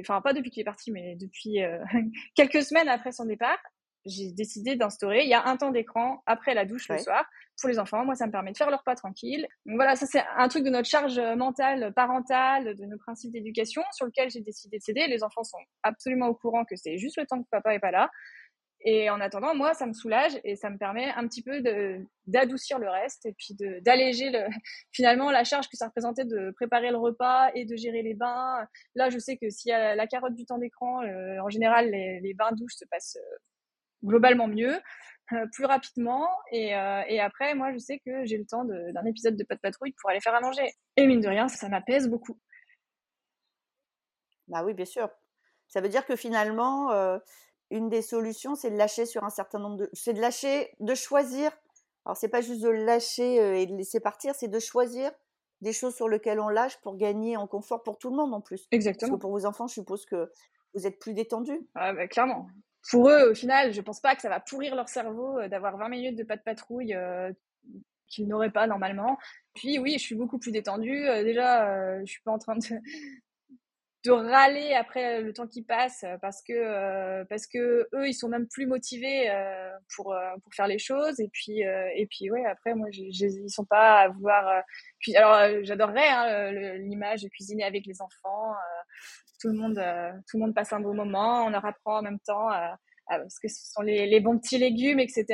enfin 0.00 0.20
pas 0.22 0.32
depuis 0.32 0.50
qu'il 0.50 0.62
est 0.62 0.64
parti, 0.64 0.90
mais 0.90 1.14
depuis 1.16 1.62
euh, 1.62 1.78
quelques 2.34 2.62
semaines 2.62 2.88
après 2.88 3.12
son 3.12 3.26
départ, 3.26 3.58
j'ai 4.04 4.32
décidé 4.32 4.76
d'instaurer, 4.76 5.22
il 5.22 5.28
y 5.28 5.34
a 5.34 5.46
un 5.46 5.56
temps 5.56 5.70
d'écran 5.70 6.22
après 6.26 6.54
la 6.54 6.64
douche 6.64 6.88
le 6.88 6.98
soir 6.98 7.24
pour 7.60 7.68
les 7.68 7.78
enfants. 7.78 8.04
Moi, 8.04 8.14
ça 8.14 8.26
me 8.26 8.32
permet 8.32 8.52
de 8.52 8.56
faire 8.56 8.70
leur 8.70 8.82
pas 8.82 8.96
tranquille. 8.96 9.46
Donc 9.66 9.76
voilà, 9.76 9.94
ça 9.96 10.06
c'est 10.06 10.22
un 10.36 10.48
truc 10.48 10.64
de 10.64 10.70
notre 10.70 10.88
charge 10.88 11.18
mentale, 11.36 11.92
parentale, 11.94 12.74
de 12.76 12.84
nos 12.84 12.98
principes 12.98 13.32
d'éducation 13.32 13.82
sur 13.92 14.06
lequel 14.06 14.30
j'ai 14.30 14.40
décidé 14.40 14.78
de 14.78 14.82
céder. 14.82 15.06
Les 15.06 15.22
enfants 15.22 15.44
sont 15.44 15.58
absolument 15.82 16.26
au 16.26 16.34
courant 16.34 16.64
que 16.64 16.76
c'est 16.76 16.98
juste 16.98 17.18
le 17.18 17.26
temps 17.26 17.42
que 17.42 17.48
papa 17.50 17.74
est 17.74 17.78
pas 17.78 17.90
là. 17.90 18.10
Et 18.84 19.10
en 19.10 19.20
attendant, 19.20 19.54
moi, 19.54 19.74
ça 19.74 19.86
me 19.86 19.92
soulage 19.92 20.32
et 20.42 20.56
ça 20.56 20.68
me 20.68 20.76
permet 20.76 21.10
un 21.12 21.26
petit 21.28 21.42
peu 21.42 21.62
d'adoucir 22.26 22.80
le 22.80 22.88
reste 22.88 23.26
et 23.26 23.32
puis 23.32 23.54
d'alléger 23.80 24.30
le, 24.30 24.40
finalement 24.92 25.30
la 25.30 25.44
charge 25.44 25.68
que 25.68 25.76
ça 25.76 25.86
représentait 25.86 26.24
de 26.24 26.50
préparer 26.56 26.90
le 26.90 26.96
repas 26.96 27.50
et 27.54 27.64
de 27.64 27.76
gérer 27.76 28.02
les 28.02 28.14
bains. 28.14 28.66
Là, 28.96 29.08
je 29.08 29.18
sais 29.18 29.36
que 29.36 29.50
s'il 29.50 29.70
y 29.70 29.72
a 29.72 29.94
la 29.94 30.06
carotte 30.08 30.34
du 30.34 30.44
temps 30.46 30.58
d'écran, 30.58 31.02
euh, 31.02 31.38
en 31.40 31.48
général, 31.48 31.90
les, 31.90 32.20
les 32.20 32.34
bains 32.34 32.50
douches 32.52 32.74
se 32.74 32.84
passent 32.90 33.18
euh, 33.20 33.36
globalement 34.04 34.48
mieux, 34.48 34.74
euh, 35.32 35.46
plus 35.52 35.64
rapidement. 35.64 36.28
Et, 36.50 36.68
et, 37.08 37.20
après, 37.20 37.54
moi, 37.54 37.72
je 37.72 37.78
sais 37.78 38.00
que 38.04 38.24
j'ai 38.24 38.38
le 38.38 38.46
temps 38.46 38.64
d'un 38.64 39.04
épisode 39.04 39.36
de 39.36 39.44
Pas 39.44 39.54
de 39.54 39.60
patrouille 39.60 39.94
pour 40.00 40.10
aller 40.10 40.20
faire 40.20 40.34
à 40.34 40.40
manger. 40.40 40.70
Et 40.96 41.06
mine 41.06 41.20
de 41.20 41.28
rien, 41.28 41.48
ça, 41.48 41.56
ça 41.56 41.68
m'apaise 41.68 42.08
beaucoup. 42.08 42.38
Bah 44.48 44.62
oui, 44.64 44.74
bien 44.74 44.84
sûr. 44.84 45.08
Ça 45.68 45.80
veut 45.80 45.88
dire 45.88 46.04
que 46.04 46.16
finalement, 46.16 46.90
une 47.72 47.88
des 47.88 48.02
solutions, 48.02 48.54
c'est 48.54 48.70
de 48.70 48.76
lâcher 48.76 49.06
sur 49.06 49.24
un 49.24 49.30
certain 49.30 49.58
nombre 49.58 49.78
de. 49.78 49.90
C'est 49.94 50.12
de 50.12 50.20
lâcher, 50.20 50.70
de 50.78 50.94
choisir. 50.94 51.50
Alors, 52.04 52.16
c'est 52.16 52.28
pas 52.28 52.42
juste 52.42 52.60
de 52.62 52.68
lâcher 52.68 53.40
euh, 53.40 53.58
et 53.58 53.66
de 53.66 53.74
laisser 53.74 54.00
partir, 54.00 54.34
c'est 54.34 54.48
de 54.48 54.58
choisir 54.58 55.10
des 55.60 55.72
choses 55.72 55.94
sur 55.94 56.08
lesquelles 56.08 56.40
on 56.40 56.48
lâche 56.48 56.76
pour 56.82 56.96
gagner 56.96 57.36
en 57.36 57.46
confort 57.46 57.82
pour 57.82 57.98
tout 57.98 58.10
le 58.10 58.16
monde 58.16 58.34
en 58.34 58.40
plus. 58.40 58.66
Exactement. 58.72 59.12
Parce 59.12 59.18
que 59.18 59.20
pour 59.20 59.30
vos 59.30 59.46
enfants, 59.46 59.68
je 59.68 59.74
suppose 59.74 60.04
que 60.04 60.30
vous 60.74 60.86
êtes 60.86 60.98
plus 60.98 61.14
détendus. 61.14 61.66
Ah, 61.74 61.92
bah, 61.92 62.08
clairement. 62.08 62.48
Pour 62.90 63.08
eux, 63.08 63.30
au 63.30 63.34
final, 63.34 63.72
je 63.72 63.80
pense 63.80 64.00
pas 64.00 64.14
que 64.14 64.22
ça 64.22 64.28
va 64.28 64.40
pourrir 64.40 64.74
leur 64.74 64.88
cerveau 64.88 65.38
euh, 65.38 65.48
d'avoir 65.48 65.76
20 65.76 65.88
minutes 65.88 66.16
de 66.16 66.24
pas 66.24 66.36
de 66.36 66.42
patrouille 66.42 66.94
euh, 66.94 67.32
qu'ils 68.08 68.28
n'auraient 68.28 68.50
pas 68.50 68.66
normalement. 68.66 69.18
Puis 69.54 69.78
oui, 69.78 69.94
je 69.94 70.02
suis 70.02 70.14
beaucoup 70.14 70.38
plus 70.38 70.52
détendue. 70.52 71.06
déjà, 71.22 72.00
je 72.00 72.10
suis 72.10 72.22
pas 72.22 72.32
en 72.32 72.38
train 72.38 72.56
de 72.56 72.62
de 74.04 74.10
râler 74.10 74.74
après 74.74 75.20
le 75.20 75.32
temps 75.32 75.46
qui 75.46 75.62
passe 75.62 76.04
parce 76.20 76.42
que 76.42 77.22
parce 77.24 77.46
que 77.46 77.88
eux 77.94 78.08
ils 78.08 78.14
sont 78.14 78.28
même 78.28 78.48
plus 78.48 78.66
motivés 78.66 79.30
pour 79.94 80.14
pour 80.42 80.54
faire 80.54 80.66
les 80.66 80.78
choses. 80.78 81.20
Et 81.20 81.28
puis 81.32 81.60
et 81.60 82.06
puis 82.10 82.30
ouais 82.30 82.44
après 82.46 82.74
moi 82.74 82.88
ils 82.92 83.50
sont 83.50 83.64
pas 83.64 84.00
à 84.00 84.08
vouloir 84.08 84.64
alors 85.14 85.64
j'adorerais 85.64 86.08
hein, 86.08 86.52
l'image 86.78 87.22
de 87.22 87.28
cuisiner 87.28 87.64
avec 87.64 87.86
les 87.86 88.00
enfants 88.02 88.54
tout 89.40 89.48
le 89.48 89.54
monde 89.54 89.82
tout 90.28 90.38
le 90.38 90.44
monde 90.44 90.54
passe 90.54 90.72
un 90.72 90.80
bon 90.80 90.94
moment 90.94 91.44
on 91.44 91.50
leur 91.50 91.64
apprend 91.64 91.98
en 91.98 92.02
même 92.02 92.20
temps 92.20 92.48
ah, 92.50 92.76
parce 93.18 93.38
que 93.38 93.48
ce 93.48 93.70
sont 93.70 93.82
les, 93.82 94.06
les, 94.06 94.20
bons 94.20 94.38
petits 94.38 94.58
légumes, 94.58 95.00
etc. 95.00 95.26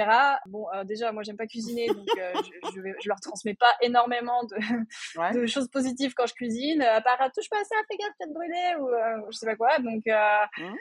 Bon, 0.47 0.67
euh, 0.75 0.85
déjà, 0.85 1.13
moi, 1.13 1.23
j'aime 1.23 1.37
pas 1.37 1.47
cuisiner, 1.47 1.87
donc 1.87 2.07
euh, 2.19 2.33
je, 2.35 2.71
je, 2.75 2.81
je, 3.03 3.09
leur 3.09 3.21
transmets 3.21 3.55
pas 3.55 3.73
énormément 3.81 4.45
de, 4.45 5.41
de, 5.41 5.47
choses 5.47 5.69
positives 5.69 6.15
quand 6.15 6.27
je 6.27 6.35
cuisine. 6.35 6.83
À 6.83 7.01
part, 7.01 7.19
touche 7.35 7.49
pas 7.49 7.61
à 7.61 7.65
ça, 7.65 7.77
fais 7.89 7.97
gaffe, 7.97 8.13
peut-être 8.19 8.33
brûler, 8.33 8.75
ou 8.81 8.89
euh, 8.89 9.31
je 9.31 9.37
sais 9.37 9.47
pas 9.47 9.57
quoi. 9.57 9.79
Donc, 9.79 10.05
mmh. 10.07 10.75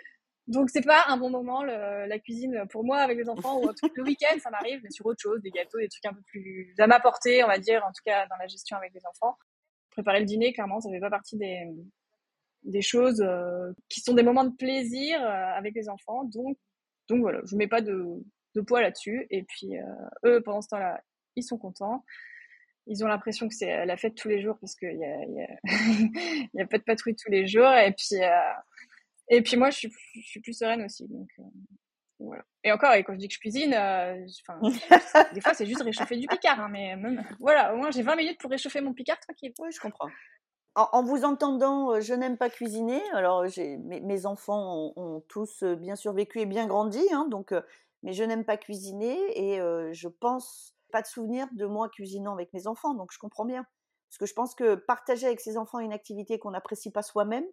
donc 0.48 0.70
c'est 0.70 0.86
pas 0.86 1.06
un 1.08 1.18
bon 1.18 1.30
moment, 1.30 1.63
le, 1.63 2.08
la 2.08 2.20
cuisine, 2.20 2.63
pour 2.70 2.84
moi, 2.84 3.00
avec 3.00 3.18
les 3.18 3.30
enfants, 3.30 3.60
ou 3.62 3.70
le 3.96 4.04
week-end, 4.04 4.38
ça 4.42 4.50
m'arrive, 4.50 4.80
mais 4.84 4.92
sur 4.92 5.06
autre 5.06 5.22
chose, 5.22 5.42
des 5.42 5.51
gâteaux, 5.51 5.80
des 5.80 5.89
trucs 5.89 6.06
un 6.06 6.13
peu 6.13 6.22
plus 6.27 6.74
à 6.77 6.88
ma 6.88 7.00
portée, 7.00 7.44
on 7.44 7.48
va 7.48 7.60
dire, 7.60 7.84
en 7.86 7.92
tout 7.92 8.04
cas, 8.06 8.27
dans 8.27 8.38
la 8.38 8.48
gestion 8.48 8.77
avec 8.77 8.94
les 8.94 9.06
enfants. 9.06 9.38
Préparer 9.92 10.20
le 10.20 10.25
dîner, 10.25 10.54
clairement, 10.54 10.80
ça 10.80 10.89
fait 10.92 11.00
pas 11.00 11.10
partie 11.10 11.38
des, 11.38 11.66
des 12.63 12.82
choses 12.82 13.24
qui 13.89 14.01
sont 14.01 14.13
des 14.13 14.24
moments 14.24 14.44
de 14.44 14.56
plaisir 14.56 15.20
avec 15.24 15.74
les 15.74 15.89
enfants. 15.89 16.24
Donc, 16.25 16.58
donc 17.08 17.22
voilà, 17.22 17.42
je 17.46 17.56
mets 17.56 17.68
pas 17.68 17.82
de, 17.82 18.06
de 18.56 18.62
poids 18.62 18.82
là-dessus. 18.82 19.28
Et 19.30 19.44
puis 19.44 19.78
euh, 19.78 19.84
eux, 20.26 20.42
pendant 20.42 20.62
ce 20.62 20.70
temps-là, 20.70 21.02
ils 21.36 21.44
sont 21.44 21.58
contents. 21.58 22.04
Ils 22.88 23.04
ont 23.04 23.08
l'impression 23.08 23.48
que 23.48 23.54
c'est 23.54 23.86
la 23.86 23.98
fête 23.98 24.16
tous 24.16 24.30
les 24.30 24.42
jours 24.42 24.58
parce 24.60 24.76
qu'il 24.76 24.98
y 24.98 25.04
a, 25.04 25.26
y, 25.26 25.42
a, 25.42 25.48
y 26.54 26.62
a 26.62 26.68
pas 26.68 26.78
de 26.78 26.84
patrouille 26.84 27.16
tous 27.16 27.30
les 27.30 27.48
jours. 27.48 27.72
Et 27.74 27.92
puis, 27.92 28.24
euh, 28.24 28.54
et 29.30 29.42
puis 29.42 29.58
moi, 29.58 29.70
je 29.70 29.78
suis, 29.78 29.94
je 30.16 30.28
suis 30.28 30.40
plus 30.40 30.54
sereine 30.54 30.84
aussi. 30.84 31.06
Donc, 31.08 31.30
euh, 31.40 31.44
voilà. 32.20 32.46
Et 32.64 32.72
encore, 32.72 32.94
et 32.94 33.04
quand 33.04 33.14
je 33.14 33.20
dis 33.20 33.28
que 33.28 33.34
je 33.34 33.40
cuisine, 33.40 33.72
des 35.34 35.42
fois, 35.42 35.54
c'est 35.54 35.66
juste 35.66 35.82
réchauffer 35.82 36.18
du 36.18 36.28
picard. 36.28 36.60
Hein, 36.60 36.70
mais 36.72 36.96
même, 36.96 37.24
voilà, 37.40 37.74
au 37.74 37.78
moins, 37.78 37.92
j'ai 37.92 38.04
20 38.04 38.16
minutes 38.16 38.40
pour 38.40 38.50
réchauffer 38.50 38.82
mon 38.82 38.94
picard 38.94 39.20
tranquille. 39.20 39.54
Oui, 39.60 39.70
je 39.72 39.80
comprends 39.80 40.10
en, 40.77 41.03
vous 41.03 41.25
entendant, 41.25 41.93
euh, 41.93 42.01
je 42.01 42.13
n'aime 42.13 42.38
pas 42.38 42.50
cuisiner. 42.50 43.01
Alors, 43.13 43.43
mes, 43.57 44.00
mes, 44.00 44.25
enfants 44.27 44.93
ont, 44.96 45.22
tous 45.27 45.63
euh, 45.63 45.75
bien 45.75 45.96
survécu 45.96 46.39
et 46.39 46.46
bien 46.46 46.67
grandi, 46.67 47.01
hein, 47.12 47.27
donc, 47.29 47.51
euh, 47.51 47.62
mais 48.03 48.13
je 48.13 48.24
n'aime 48.24 48.46
pas 48.46 48.57
cuisiner 48.57 49.17
et 49.36 49.60
je 49.91 50.07
pense 50.07 50.75
pas 50.91 51.01
de 51.01 51.07
souvenir 51.07 51.48
de 51.53 51.65
moi 51.65 51.89
cuisinant 51.89 52.34
avec 52.34 52.53
mes 52.53 52.67
enfants, 52.67 52.93
donc 52.93 53.12
je 53.12 53.17
comprends 53.17 53.43
bien. 53.43 53.65
Parce 54.07 54.19
que 54.19 54.25
je 54.27 54.34
pense 54.34 54.53
que 54.53 54.75
partager 54.75 55.25
avec 55.25 55.41
ses 55.41 55.57
enfants 55.57 55.79
une 55.79 55.91
activité 55.91 56.38
qu'on 56.38 56.51
n'apprécie 56.51 56.91
pas 56.91 57.01
soi-même 57.01 57.43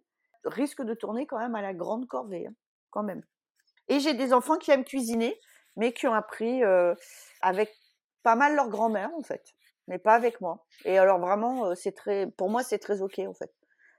risque 0.45 0.83
de 0.83 0.93
tourner 0.93 1.25
quand 1.25 1.39
même 1.39 1.55
à 1.55 1.63
la 1.63 1.73
grande 1.73 2.07
corvée, 2.07 2.45
hein, 2.45 2.53
quand 2.91 3.01
même. 3.01 3.23
Et 3.87 3.99
j'ai 3.99 4.13
des 4.13 4.33
enfants 4.33 4.57
qui 4.57 4.69
aiment 4.69 4.85
cuisiner, 4.85 5.37
mais 5.75 5.93
qui 5.93 6.07
ont 6.07 6.13
appris 6.13 6.63
avec 7.41 7.75
pas 8.21 8.35
mal 8.35 8.55
leur 8.55 8.69
grand-mère, 8.69 9.09
en 9.17 9.23
fait 9.23 9.55
mais 9.87 9.99
pas 9.99 10.13
avec 10.13 10.41
moi. 10.41 10.65
Et 10.85 10.97
alors 10.97 11.19
vraiment, 11.19 11.75
c'est 11.75 11.93
très, 11.93 12.27
pour 12.31 12.49
moi, 12.49 12.63
c'est 12.63 12.79
très 12.79 13.01
ok 13.01 13.19
en 13.19 13.33
fait. 13.33 13.53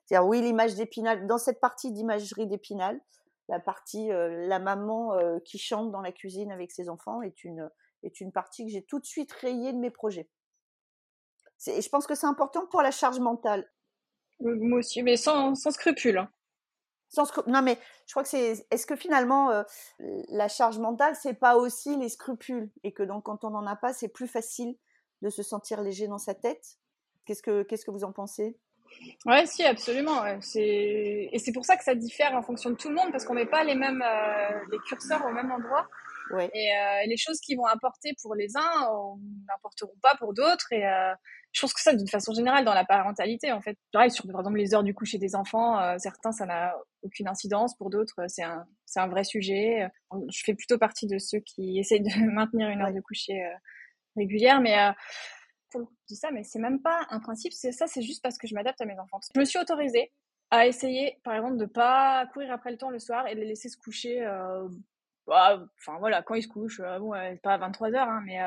C'est-à-dire 0.05 0.26
oui, 0.28 0.40
l'image 0.40 0.75
d'Épinal, 0.75 1.26
dans 1.26 1.38
cette 1.38 1.61
partie 1.61 1.93
d'imagerie 1.93 2.47
d'Épinal, 2.47 3.00
la 3.49 3.61
partie 3.61 4.09
la 4.11 4.59
maman 4.59 5.16
qui 5.45 5.59
chante 5.59 5.90
dans 5.93 6.00
la 6.00 6.12
cuisine 6.12 6.50
avec 6.50 6.73
ses 6.73 6.88
enfants 6.88 7.23
est 7.23 7.45
une 7.45 7.71
est 8.02 8.21
une 8.21 8.33
partie 8.33 8.66
que 8.66 8.73
j'ai 8.73 8.83
tout 8.83 9.00
de 9.00 9.07
suite 9.07 9.33
rayée 9.33 9.73
de 9.73 9.78
mes 9.78 9.90
projets. 9.90 10.28
Et 11.66 11.81
je 11.81 11.88
pense 11.88 12.07
que 12.07 12.14
c'est 12.14 12.26
important 12.26 12.66
pour 12.66 12.83
la 12.83 12.90
charge 12.90 13.19
mentale. 13.19 13.71
Moi 14.40 14.81
aussi, 14.81 15.02
mais 15.02 15.16
sans, 15.16 15.55
sans 15.55 15.71
scrupule. 15.71 16.19
Hein. 16.19 16.31
Sans 17.09 17.25
Non, 17.47 17.62
mais 17.62 17.78
je 18.07 18.12
crois 18.12 18.23
que 18.23 18.28
c'est. 18.28 18.66
Est-ce 18.71 18.87
que 18.87 18.97
finalement, 18.97 19.64
la 19.99 20.49
charge 20.49 20.78
mentale, 20.78 21.14
c'est 21.16 21.35
pas 21.35 21.57
aussi 21.57 21.97
les 21.97 22.09
scrupules? 22.09 22.71
Et 22.85 22.93
que 22.93 23.02
donc, 23.02 23.25
quand 23.25 23.45
on 23.45 23.50
n'en 23.50 23.66
a 23.66 23.76
pas, 23.76 23.93
c'est 23.93 24.09
plus 24.09 24.28
facile 24.28 24.76
de 25.23 25.31
se 25.31 25.43
sentir 25.43 25.83
léger 25.83 26.07
dans 26.09 26.19
sa 26.19 26.35
tête? 26.35 26.79
Qu'est-ce 27.25 27.43
que, 27.43 27.63
qu'est-ce 27.63 27.85
que 27.85 27.91
vous 27.91 28.05
en 28.05 28.13
pensez? 28.13 28.57
Ouais, 29.25 29.47
si, 29.47 29.65
absolument. 29.65 30.23
C'est... 30.41 31.29
Et 31.33 31.39
c'est 31.39 31.53
pour 31.53 31.65
ça 31.65 31.77
que 31.77 31.85
ça 31.85 31.95
diffère 31.95 32.35
en 32.35 32.43
fonction 32.43 32.71
de 32.71 32.77
tout 32.77 32.89
le 32.89 32.95
monde, 32.95 33.11
parce 33.11 33.25
qu'on 33.25 33.35
met 33.35 33.47
pas 33.47 33.65
les 33.65 33.75
mêmes 33.75 34.03
euh, 34.03 34.59
les 34.71 34.79
curseurs 34.87 35.25
au 35.27 35.33
même 35.33 35.51
endroit. 35.51 35.87
Ouais. 36.33 36.51
Et 36.55 36.73
euh, 36.73 37.07
les 37.07 37.17
choses 37.17 37.41
qui 37.41 37.55
vont 37.55 37.67
apporter 37.67 38.13
pour 38.21 38.35
les 38.35 38.57
uns 38.57 38.89
n'apporteront 39.49 39.97
pas 40.03 40.15
pour 40.19 40.35
d'autres. 40.35 40.73
Et 40.73 40.87
euh, 40.87 41.13
je 41.53 41.61
pense 41.61 41.73
que 41.73 41.81
ça, 41.81 41.95
d'une 41.95 42.09
façon 42.09 42.33
générale, 42.33 42.65
dans 42.65 42.75
la 42.75 42.85
parentalité, 42.85 43.53
en 43.53 43.61
fait, 43.61 43.77
pareil, 43.93 44.11
sur 44.11 44.27
par 44.27 44.41
exemple 44.41 44.59
les 44.59 44.75
heures 44.75 44.83
du 44.83 44.95
coucher 44.95 45.19
des 45.19 45.35
enfants, 45.35 45.99
certains, 45.99 46.33
ça 46.33 46.47
n'a 46.47 46.75
aucune 47.03 47.29
incidence. 47.29 47.77
Pour 47.77 47.91
d'autres, 47.91 48.21
c'est 48.29 48.43
un, 48.43 48.67
c'est 48.85 49.01
un 49.01 49.09
vrai 49.09 49.25
sujet. 49.25 49.89
Je 50.13 50.43
fais 50.45 50.55
plutôt 50.55 50.79
partie 50.79 51.07
de 51.07 51.19
ceux 51.19 51.39
qui 51.39 51.79
essayent 51.79 52.03
de 52.03 52.31
maintenir 52.33 52.69
une 52.69 52.83
heure 52.83 52.93
de 52.93 53.01
coucher 53.01 53.41
régulière, 54.17 54.61
mais 54.61 54.79
euh, 54.79 55.85
ça, 56.07 56.31
mais 56.31 56.43
c'est 56.43 56.59
même 56.59 56.81
pas 56.81 57.07
un 57.11 57.21
principe. 57.21 57.53
C'est 57.53 57.73
ça, 57.73 57.87
c'est 57.87 58.03
juste 58.03 58.23
parce 58.23 58.39
que 58.39 58.47
je 58.47 58.55
m'adapte 58.55 58.81
à 58.81 58.87
mes 58.87 58.99
enfants. 58.99 59.21
Je 59.35 59.39
me 59.39 59.45
suis 59.45 59.59
autorisée 59.59 60.13
à 60.51 60.67
essayer, 60.67 61.19
par 61.25 61.35
exemple, 61.35 61.57
de 61.57 61.67
pas 61.67 62.27
courir 62.33 62.53
après 62.53 62.71
le 62.71 62.79
temps 62.79 62.91
le 62.91 62.99
soir 62.99 63.27
et 63.27 63.35
de 63.35 63.41
les 63.41 63.47
laisser 63.47 63.69
se 63.69 63.77
coucher. 63.77 64.25
Euh, 64.25 64.69
bah, 65.27 65.67
voilà, 65.99 66.23
quand 66.23 66.35
ils 66.35 66.43
se 66.43 66.49
couchent, 66.49 66.81
euh, 66.81 66.99
bon, 66.99 67.13
pas 67.43 67.55
à 67.55 67.59
23 67.59 67.95
heures, 67.95 68.09
hein, 68.09 68.23
mais 68.25 68.39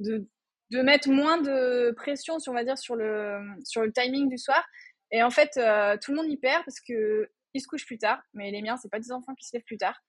de 0.00 0.28
de 0.70 0.80
mettre 0.80 1.10
moins 1.10 1.38
de 1.38 1.92
pression, 1.98 2.38
sur, 2.38 2.50
on 2.50 2.54
va 2.54 2.64
dire, 2.64 2.78
sur 2.78 2.96
le 2.96 3.40
sur 3.62 3.82
le 3.82 3.92
timing 3.92 4.28
du 4.28 4.38
soir. 4.38 4.64
Et 5.10 5.22
en 5.22 5.30
fait, 5.30 5.50
tout 6.00 6.12
le 6.12 6.16
monde 6.16 6.30
y 6.30 6.36
perd 6.38 6.64
parce 6.64 6.80
que 6.80 7.30
ils 7.54 7.60
se 7.60 7.68
couchent 7.68 7.86
plus 7.86 7.98
tard, 7.98 8.22
mais 8.32 8.50
les 8.50 8.62
miens, 8.62 8.76
c'est 8.76 8.90
pas 8.90 8.98
des 8.98 9.12
enfants 9.12 9.34
qui 9.34 9.46
se 9.46 9.54
lèvent 9.54 9.64
plus 9.64 9.76
tard. 9.76 10.02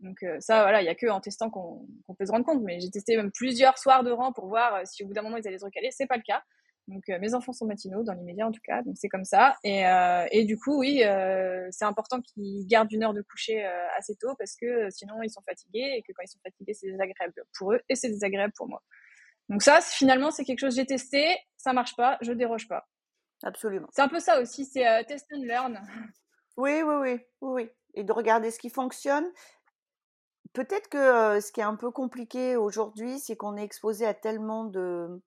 Donc 0.00 0.22
euh, 0.22 0.40
ça, 0.40 0.62
voilà, 0.62 0.82
il 0.82 0.86
y 0.86 0.88
a 0.88 0.94
que 0.94 1.06
en 1.06 1.20
testant 1.20 1.50
qu'on 1.50 1.86
peut 2.18 2.26
se 2.26 2.32
rendre 2.32 2.44
compte. 2.44 2.62
Mais 2.62 2.80
j'ai 2.80 2.90
testé 2.90 3.16
même 3.16 3.30
plusieurs 3.30 3.78
soirs 3.78 4.02
de 4.02 4.10
rang 4.10 4.32
pour 4.32 4.48
voir 4.48 4.74
euh, 4.76 4.82
si 4.84 5.04
au 5.04 5.06
bout 5.06 5.14
d'un 5.14 5.22
moment 5.22 5.36
ils 5.36 5.46
allaient 5.46 5.58
se 5.58 5.64
recaler. 5.64 5.90
C'est 5.90 6.06
pas 6.06 6.16
le 6.16 6.22
cas. 6.22 6.42
Donc 6.88 7.08
euh, 7.08 7.18
mes 7.20 7.34
enfants 7.34 7.52
sont 7.52 7.66
matinaux 7.66 8.02
dans 8.02 8.14
l'immédiat 8.14 8.46
en 8.46 8.52
tout 8.52 8.60
cas, 8.64 8.82
donc 8.82 8.96
c'est 8.96 9.08
comme 9.08 9.24
ça. 9.24 9.56
Et, 9.62 9.82
et 10.32 10.44
du 10.44 10.58
coup, 10.58 10.80
oui, 10.80 11.02
c'est 11.70 11.84
important 11.84 12.20
qu'ils 12.20 12.66
gardent 12.66 12.90
une 12.90 13.04
heure 13.04 13.14
de 13.14 13.22
coucher 13.22 13.62
assez 13.96 14.16
tôt 14.16 14.34
parce 14.38 14.56
que 14.56 14.90
sinon 14.90 15.22
ils 15.22 15.30
sont 15.30 15.42
fatigués 15.42 15.94
et 15.96 16.02
que 16.02 16.12
quand 16.12 16.24
ils 16.24 16.30
sont 16.30 16.40
fatigués, 16.42 16.74
c'est 16.74 16.88
désagréable 16.88 17.44
pour 17.56 17.74
eux 17.74 17.80
et 17.88 17.94
c'est 17.94 18.08
désagréable 18.08 18.54
pour 18.56 18.66
moi. 18.66 18.82
Donc 19.48 19.62
ça, 19.62 19.80
finalement, 19.80 20.32
c'est 20.32 20.44
quelque 20.44 20.58
chose 20.58 20.74
que 20.74 20.80
j'ai 20.80 20.86
testé, 20.86 21.36
ça 21.56 21.72
marche 21.72 21.94
pas, 21.94 22.18
je 22.22 22.32
déroge 22.32 22.66
pas. 22.66 22.88
Absolument. 23.44 23.88
C'est 23.92 24.02
un 24.02 24.08
peu 24.08 24.18
ça 24.18 24.40
aussi, 24.40 24.64
c'est 24.64 25.04
test 25.04 25.26
and 25.32 25.42
learn. 25.42 25.80
Oui, 26.56 26.82
oui, 26.82 26.94
oui, 27.00 27.20
oui, 27.40 27.70
Et 27.94 28.02
de 28.02 28.12
regarder 28.12 28.50
ce 28.50 28.58
qui 28.58 28.70
fonctionne 28.70 29.24
Peut-être 30.52 30.88
que 30.88 31.40
ce 31.40 31.52
qui 31.52 31.60
est 31.60 31.64
un 31.64 31.76
peu 31.76 31.90
compliqué 31.90 32.56
aujourd'hui, 32.56 33.18
c'est 33.18 33.36
qu'on 33.36 33.56
est 33.56 33.62
exposé 33.62 34.06
à 34.06 34.14
tellement 34.14 34.64
de 34.64 35.22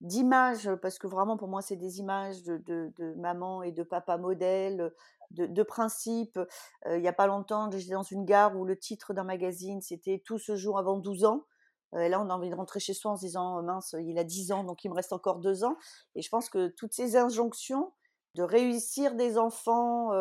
d'images, 0.00 0.70
parce 0.76 0.98
que 0.98 1.06
vraiment 1.06 1.36
pour 1.36 1.48
moi 1.48 1.60
c'est 1.60 1.76
des 1.76 1.98
images 1.98 2.42
de, 2.42 2.56
de, 2.66 3.14
maman 3.16 3.62
et 3.62 3.70
de 3.70 3.82
papa 3.82 4.16
modèle, 4.16 4.94
de, 5.30 5.62
principes. 5.62 6.40
il 6.86 7.00
n'y 7.00 7.08
a 7.08 7.12
pas 7.12 7.26
longtemps, 7.26 7.70
j'étais 7.70 7.92
dans 7.92 8.02
une 8.02 8.24
gare 8.24 8.56
où 8.56 8.64
le 8.64 8.78
titre 8.78 9.12
d'un 9.12 9.24
magazine 9.24 9.82
c'était 9.82 10.22
Tout 10.24 10.38
ce 10.38 10.56
jour 10.56 10.78
avant 10.78 10.96
12 10.96 11.24
ans. 11.24 11.44
et 11.94 12.08
là, 12.08 12.20
on 12.20 12.30
a 12.30 12.34
envie 12.34 12.48
de 12.48 12.54
rentrer 12.54 12.80
chez 12.80 12.94
soi 12.94 13.10
en 13.10 13.16
se 13.16 13.26
disant 13.26 13.62
mince, 13.62 13.94
il 13.98 14.18
a 14.18 14.24
10 14.24 14.52
ans, 14.52 14.64
donc 14.64 14.84
il 14.84 14.88
me 14.88 14.94
reste 14.94 15.12
encore 15.12 15.38
2 15.40 15.64
ans. 15.64 15.76
Et 16.14 16.22
je 16.22 16.30
pense 16.30 16.48
que 16.48 16.68
toutes 16.68 16.94
ces 16.94 17.16
injonctions 17.16 17.92
de 18.34 18.42
réussir 18.42 19.16
des 19.16 19.38
enfants, 19.38 20.12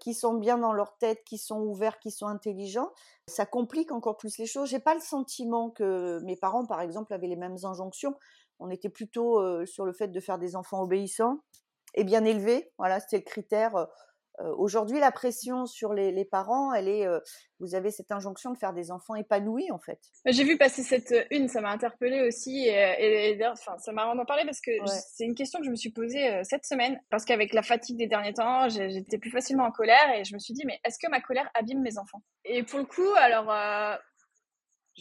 qui 0.00 0.12
sont 0.12 0.34
bien 0.34 0.58
dans 0.58 0.74
leur 0.74 0.98
tête, 0.98 1.24
qui 1.24 1.38
sont 1.38 1.60
ouverts, 1.60 2.00
qui 2.00 2.10
sont 2.10 2.26
intelligents, 2.26 2.90
ça 3.26 3.46
complique 3.46 3.92
encore 3.92 4.16
plus 4.18 4.36
les 4.36 4.46
choses. 4.46 4.68
J'ai 4.68 4.78
pas 4.78 4.94
le 4.94 5.00
sentiment 5.00 5.70
que 5.70 6.20
mes 6.24 6.36
parents, 6.36 6.66
par 6.66 6.82
exemple, 6.82 7.14
avaient 7.14 7.28
les 7.28 7.36
mêmes 7.36 7.56
injonctions. 7.64 8.14
On 8.60 8.70
était 8.70 8.90
plutôt 8.90 9.40
euh, 9.40 9.64
sur 9.66 9.84
le 9.86 9.92
fait 9.92 10.08
de 10.08 10.20
faire 10.20 10.38
des 10.38 10.54
enfants 10.54 10.82
obéissants 10.82 11.40
et 11.94 12.04
bien 12.04 12.24
élevés. 12.24 12.70
Voilà, 12.78 13.00
c'était 13.00 13.18
le 13.18 13.24
critère 13.24 13.74
euh, 13.74 13.84
euh, 13.84 13.86
aujourd'hui, 14.56 15.00
la 15.00 15.12
pression 15.12 15.66
sur 15.66 15.92
les, 15.92 16.24
parents, 16.24 16.72
elle 16.72 16.88
est, 16.88 17.06
euh, 17.06 17.18
vous 17.58 17.74
avez 17.74 17.90
cette 17.90 18.12
injonction 18.12 18.52
de 18.52 18.58
faire 18.58 18.72
des 18.72 18.90
enfants 18.90 19.14
épanouis 19.14 19.70
en 19.70 19.78
fait. 19.78 20.00
J'ai 20.26 20.44
vu 20.44 20.56
passer 20.56 20.82
cette 20.82 21.12
euh, 21.12 21.24
une, 21.30 21.48
ça 21.48 21.60
m'a 21.60 21.70
interpellée 21.70 22.26
aussi, 22.26 22.66
et, 22.68 23.36
d'ailleurs, 23.36 23.52
enfin, 23.52 23.76
ça 23.78 23.92
m'a 23.92 24.06
vraiment 24.06 24.24
parlé 24.24 24.44
parce 24.44 24.60
que 24.60 24.70
c'est 24.86 25.24
une 25.24 25.34
question 25.34 25.60
que 25.60 25.66
je 25.66 25.70
me 25.70 25.76
suis 25.76 25.90
posée 25.90 26.42
cette 26.44 26.64
semaine, 26.64 27.00
parce 27.10 27.24
qu'avec 27.24 27.52
la 27.52 27.62
fatigue 27.62 27.96
des 27.96 28.06
derniers 28.06 28.34
temps, 28.34 28.68
j'étais 28.68 29.18
plus 29.18 29.30
facilement 29.30 29.64
en 29.64 29.72
colère, 29.72 30.14
et 30.14 30.24
je 30.24 30.34
me 30.34 30.38
suis 30.38 30.54
dit, 30.54 30.62
mais 30.66 30.80
est-ce 30.84 30.98
que 30.98 31.10
ma 31.10 31.20
colère 31.20 31.48
abîme 31.54 31.82
mes 31.82 31.98
enfants? 31.98 32.22
Et 32.44 32.62
pour 32.62 32.78
le 32.78 32.84
coup, 32.84 33.12
alors, 33.18 33.52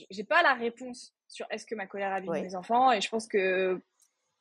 j'ai 0.10 0.24
pas 0.24 0.42
la 0.44 0.54
réponse 0.54 1.14
sur 1.28 1.46
est-ce 1.50 1.66
que 1.66 1.76
ma 1.76 1.88
colère 1.88 2.14
abîme 2.14 2.42
mes 2.42 2.56
enfants, 2.56 2.92
et 2.92 3.02
je 3.02 3.10
pense 3.10 3.28
que 3.28 3.82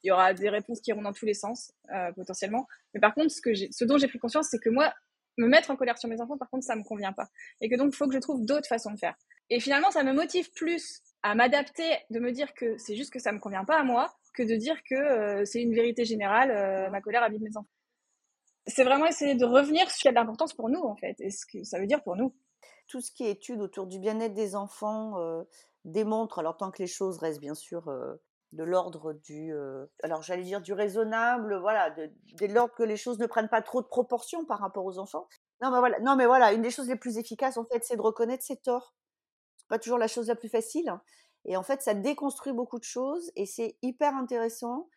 il 0.02 0.09
y 0.09 0.11
aura 0.11 0.33
des 0.33 0.49
réponses 0.49 0.81
qui 0.81 0.90
iront 0.90 1.02
dans 1.02 1.12
tous 1.12 1.26
les 1.26 1.35
sens 1.35 1.73
euh, 1.95 2.12
potentiellement. 2.12 2.67
Mais 2.95 3.00
par 3.00 3.14
contre, 3.14 3.31
ce, 3.31 3.85
dont 3.85 3.99
j'ai 3.99 4.09
pris 4.09 4.19
conscience, 4.19 4.49
c'est 4.50 4.59
que 4.59 4.71
moi, 4.71 4.93
me 5.37 5.47
mettre 5.47 5.71
en 5.71 5.76
colère 5.76 5.99
sur 5.99 6.09
mes 6.09 6.21
enfants, 6.21 6.37
par 6.37 6.50
contre, 6.50 6.64
ça 6.64 6.76
me 6.76 6.83
convient 6.83 7.12
pas. 7.12 7.28
Et 7.61 7.69
que 7.69 7.76
donc, 7.76 7.90
il 7.93 7.97
faut 7.97 8.07
que 8.07 8.14
je 8.14 8.19
trouve 8.19 8.45
d'autres 8.45 8.69
façons 8.69 8.93
de 8.93 8.99
faire. 8.99 9.14
Et 9.50 9.61
finalement, 9.61 9.90
ça 9.90 10.05
me 10.05 10.12
motive 10.12 10.50
plus 10.52 11.02
à 11.23 11.35
m'adapter, 11.35 11.99
de 12.11 12.21
me 12.21 12.33
dire 12.33 12.55
que 12.55 12.76
c'est 12.78 12.97
juste 12.97 13.12
que 13.12 13.19
ça 13.19 13.33
me 13.33 13.38
convient 13.38 13.64
pas 13.64 13.78
à 13.78 13.83
moi, 13.83 14.14
que 14.35 14.43
de 14.43 14.55
dire 14.55 14.76
que 14.88 15.45
c'est 15.45 15.61
une 15.61 15.75
vérité 15.75 16.05
générale, 16.05 16.90
ma 16.90 17.00
colère 17.00 17.23
habite 17.23 17.40
mes 17.40 17.57
enfants. 17.57 17.69
C'est 18.67 18.85
vraiment 18.85 19.07
essayer 19.07 19.35
de 19.35 19.45
revenir 19.45 19.88
sur 19.88 19.97
ce 19.97 20.00
qui 20.00 20.09
a 20.09 20.11
de 20.11 20.17
l'importance 20.17 20.55
pour 20.55 20.69
nous, 20.69 20.81
en 20.81 20.95
fait, 20.97 21.17
et 21.19 21.31
ce 21.31 21.47
que 21.47 21.64
ça 21.64 21.81
veut 21.81 21.87
dire 21.87 22.02
pour 22.02 22.17
nous. 22.17 22.35
Tout 22.87 23.00
ce 23.00 23.11
qui 23.11 23.25
est 23.25 23.31
étude 23.31 23.61
autour 23.61 23.87
du 23.87 23.99
bien-être 23.99 24.35
des 24.35 24.55
enfants 24.55 25.14
démontre, 25.85 26.38
alors 26.38 26.57
tant 26.57 26.71
que 26.71 26.83
les 26.83 26.88
choses 26.88 27.19
restent 27.19 27.40
bien 27.40 27.55
sûr 27.55 27.90
de 28.52 28.64
l'ordre 28.64 29.12
du, 29.12 29.52
alors 30.02 30.23
j'allais 30.23 30.43
dire 30.43 30.61
du 30.61 30.73
raisonnable, 30.73 31.59
voilà, 31.59 31.90
de, 31.90 32.47
l'ordre 32.47 32.75
que 32.75 32.83
les 32.83 32.97
choses 32.97 33.19
ne 33.19 33.26
prennent 33.26 33.49
pas 33.49 33.62
trop 33.62 33.83
de 33.83 33.87
proportions 33.87 34.45
par 34.45 34.59
rapport 34.61 34.85
aux 34.85 34.99
enfants. 34.99 35.28
Non 35.61 35.71
mais 35.71 35.78
voilà, 35.78 36.00
non 36.00 36.17
mais 36.17 36.26
voilà, 36.26 36.52
une 36.52 36.62
des 36.62 36.71
choses 36.71 36.88
les 36.88 36.97
plus 36.97 37.19
efficaces 37.19 37.57
en 37.57 37.64
fait, 37.64 37.85
c'est 37.85 37.97
de 37.97 38.02
reconnaître 38.02 38.45
ses 38.45 38.57
torts. 38.57 38.95
C'est 39.59 39.69
pas 39.69 39.78
toujours 39.78 39.99
la 39.99 40.09
chose 40.09 40.28
la 40.28 40.37
plus 40.37 40.49
facile, 40.49 40.88
hein. 40.88 41.02
et 41.45 41.57
en 41.57 41.62
fait 41.62 41.83
ça 41.83 41.95
déconstruit 41.95 42.52
beaucoup 42.52 42.78
de 42.78 42.85
choses 42.85 43.31
et 43.37 43.45
c'est 43.45 43.76
hyper 43.83 44.14
intéressant 44.14 44.88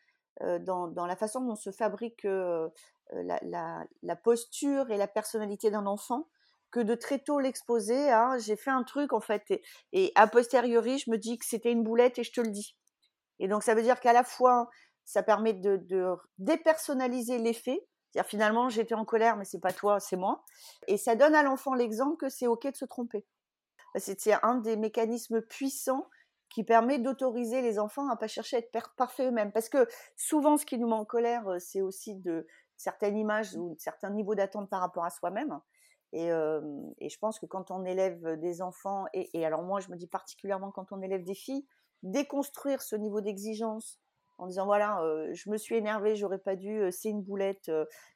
dans, 0.61 0.87
dans, 0.87 1.05
la 1.05 1.17
façon 1.17 1.41
dont 1.41 1.55
se 1.55 1.71
fabrique 1.71 2.23
la, 2.23 3.39
la, 3.43 3.85
la, 4.01 4.15
posture 4.15 4.89
et 4.89 4.97
la 4.97 5.07
personnalité 5.07 5.69
d'un 5.69 5.85
enfant 5.85 6.29
que 6.71 6.79
de 6.79 6.95
très 6.95 7.19
tôt 7.19 7.39
l'exposer 7.39 8.09
à 8.09 8.37
j'ai 8.39 8.55
fait 8.55 8.71
un 8.71 8.83
truc 8.83 9.11
en 9.11 9.19
fait 9.19 9.43
et, 9.51 9.61
et 9.91 10.11
a 10.15 10.25
posteriori 10.27 10.97
je 10.99 11.11
me 11.11 11.17
dis 11.17 11.37
que 11.37 11.45
c'était 11.45 11.71
une 11.71 11.83
boulette 11.83 12.17
et 12.17 12.23
je 12.23 12.31
te 12.31 12.39
le 12.39 12.49
dis. 12.49 12.77
Et 13.41 13.47
donc, 13.47 13.63
ça 13.63 13.73
veut 13.73 13.81
dire 13.81 13.99
qu'à 13.99 14.13
la 14.13 14.23
fois, 14.23 14.69
ça 15.03 15.23
permet 15.23 15.53
de, 15.53 16.15
dépersonnaliser 16.37 17.39
l'effet. 17.39 17.85
C'est-à-dire, 18.11 18.29
finalement, 18.29 18.69
j'étais 18.69 18.93
en 18.93 19.03
colère, 19.03 19.35
mais 19.35 19.45
c'est 19.45 19.59
pas 19.59 19.73
toi, 19.73 19.99
c'est 19.99 20.15
moi. 20.15 20.43
Et 20.87 20.97
ça 20.97 21.15
donne 21.15 21.33
à 21.33 21.41
l'enfant 21.41 21.73
l'exemple 21.73 22.17
que 22.17 22.29
c'est 22.29 22.47
OK 22.47 22.67
de 22.67 22.75
se 22.75 22.85
tromper. 22.85 23.25
C'est 23.95 24.31
un 24.43 24.55
des 24.55 24.77
mécanismes 24.77 25.41
puissants 25.41 26.07
qui 26.49 26.63
permet 26.63 26.99
d'autoriser 26.99 27.61
les 27.61 27.79
enfants 27.79 28.09
à 28.09 28.15
pas 28.15 28.27
chercher 28.27 28.57
à 28.57 28.59
être 28.59 28.93
parfaits 28.95 29.27
eux-mêmes. 29.27 29.51
Parce 29.51 29.69
que 29.69 29.87
souvent, 30.15 30.57
ce 30.57 30.65
qui 30.65 30.77
nous 30.77 30.87
met 30.87 30.93
en 30.93 31.05
colère, 31.05 31.47
euh, 31.47 31.59
c'est 31.59 31.81
aussi 31.81 32.15
de 32.15 32.45
certaines 32.77 33.17
images 33.17 33.55
ou 33.55 33.75
certains 33.79 34.11
niveaux 34.11 34.35
d'attente 34.35 34.69
par 34.69 34.81
rapport 34.81 35.03
à 35.03 35.09
soi-même. 35.09 35.59
Et, 36.13 36.27
je 36.27 37.17
pense 37.19 37.39
que 37.39 37.45
quand 37.45 37.71
on 37.71 37.85
élève 37.85 38.37
des 38.39 38.61
enfants, 38.61 39.05
et, 39.13 39.45
alors 39.45 39.63
moi, 39.63 39.79
je 39.79 39.89
me 39.89 39.95
dis 39.95 40.07
particulièrement 40.07 40.71
quand 40.71 40.91
on 40.91 41.01
élève 41.01 41.23
des 41.23 41.35
filles, 41.35 41.65
déconstruire 42.03 42.81
ce 42.81 42.95
niveau 42.95 43.21
d'exigence 43.21 43.99
en 44.37 44.47
disant 44.47 44.65
voilà, 44.65 44.99
je 45.33 45.49
me 45.51 45.57
suis 45.57 45.75
énervée, 45.75 46.15
j'aurais 46.15 46.39
pas 46.39 46.55
dû, 46.55 46.91
c'est 46.91 47.09
une 47.09 47.21
boulette. 47.21 47.69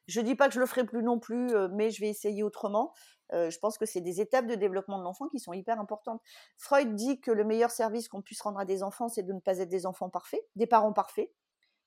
je 0.08 0.20
dis 0.20 0.34
pas 0.34 0.48
que 0.48 0.54
je 0.54 0.60
le 0.60 0.66
ferai 0.66 0.84
plus 0.84 1.04
non 1.04 1.20
plus, 1.20 1.54
mais 1.70 1.90
je 1.90 2.00
vais 2.00 2.08
essayer 2.08 2.42
autrement. 2.42 2.92
je 3.30 3.56
pense 3.58 3.78
que 3.78 3.86
c'est 3.86 4.00
des 4.00 4.20
étapes 4.20 4.48
de 4.48 4.56
développement 4.56 4.98
de 4.98 5.04
l'enfant 5.04 5.28
qui 5.28 5.38
sont 5.38 5.52
hyper 5.52 5.78
importantes. 5.78 6.20
Freud 6.56 6.96
dit 6.96 7.20
que 7.20 7.30
le 7.30 7.44
meilleur 7.44 7.70
service 7.70 8.08
qu'on 8.08 8.22
puisse 8.22 8.42
rendre 8.42 8.58
à 8.58 8.64
des 8.64 8.82
enfants, 8.82 9.08
c'est 9.08 9.22
de 9.22 9.32
ne 9.32 9.38
pas 9.38 9.58
être 9.58 9.68
des 9.68 9.86
enfants 9.86 10.10
parfaits, 10.10 10.42
des 10.56 10.66
parents 10.66 10.92
parfaits. 10.92 11.30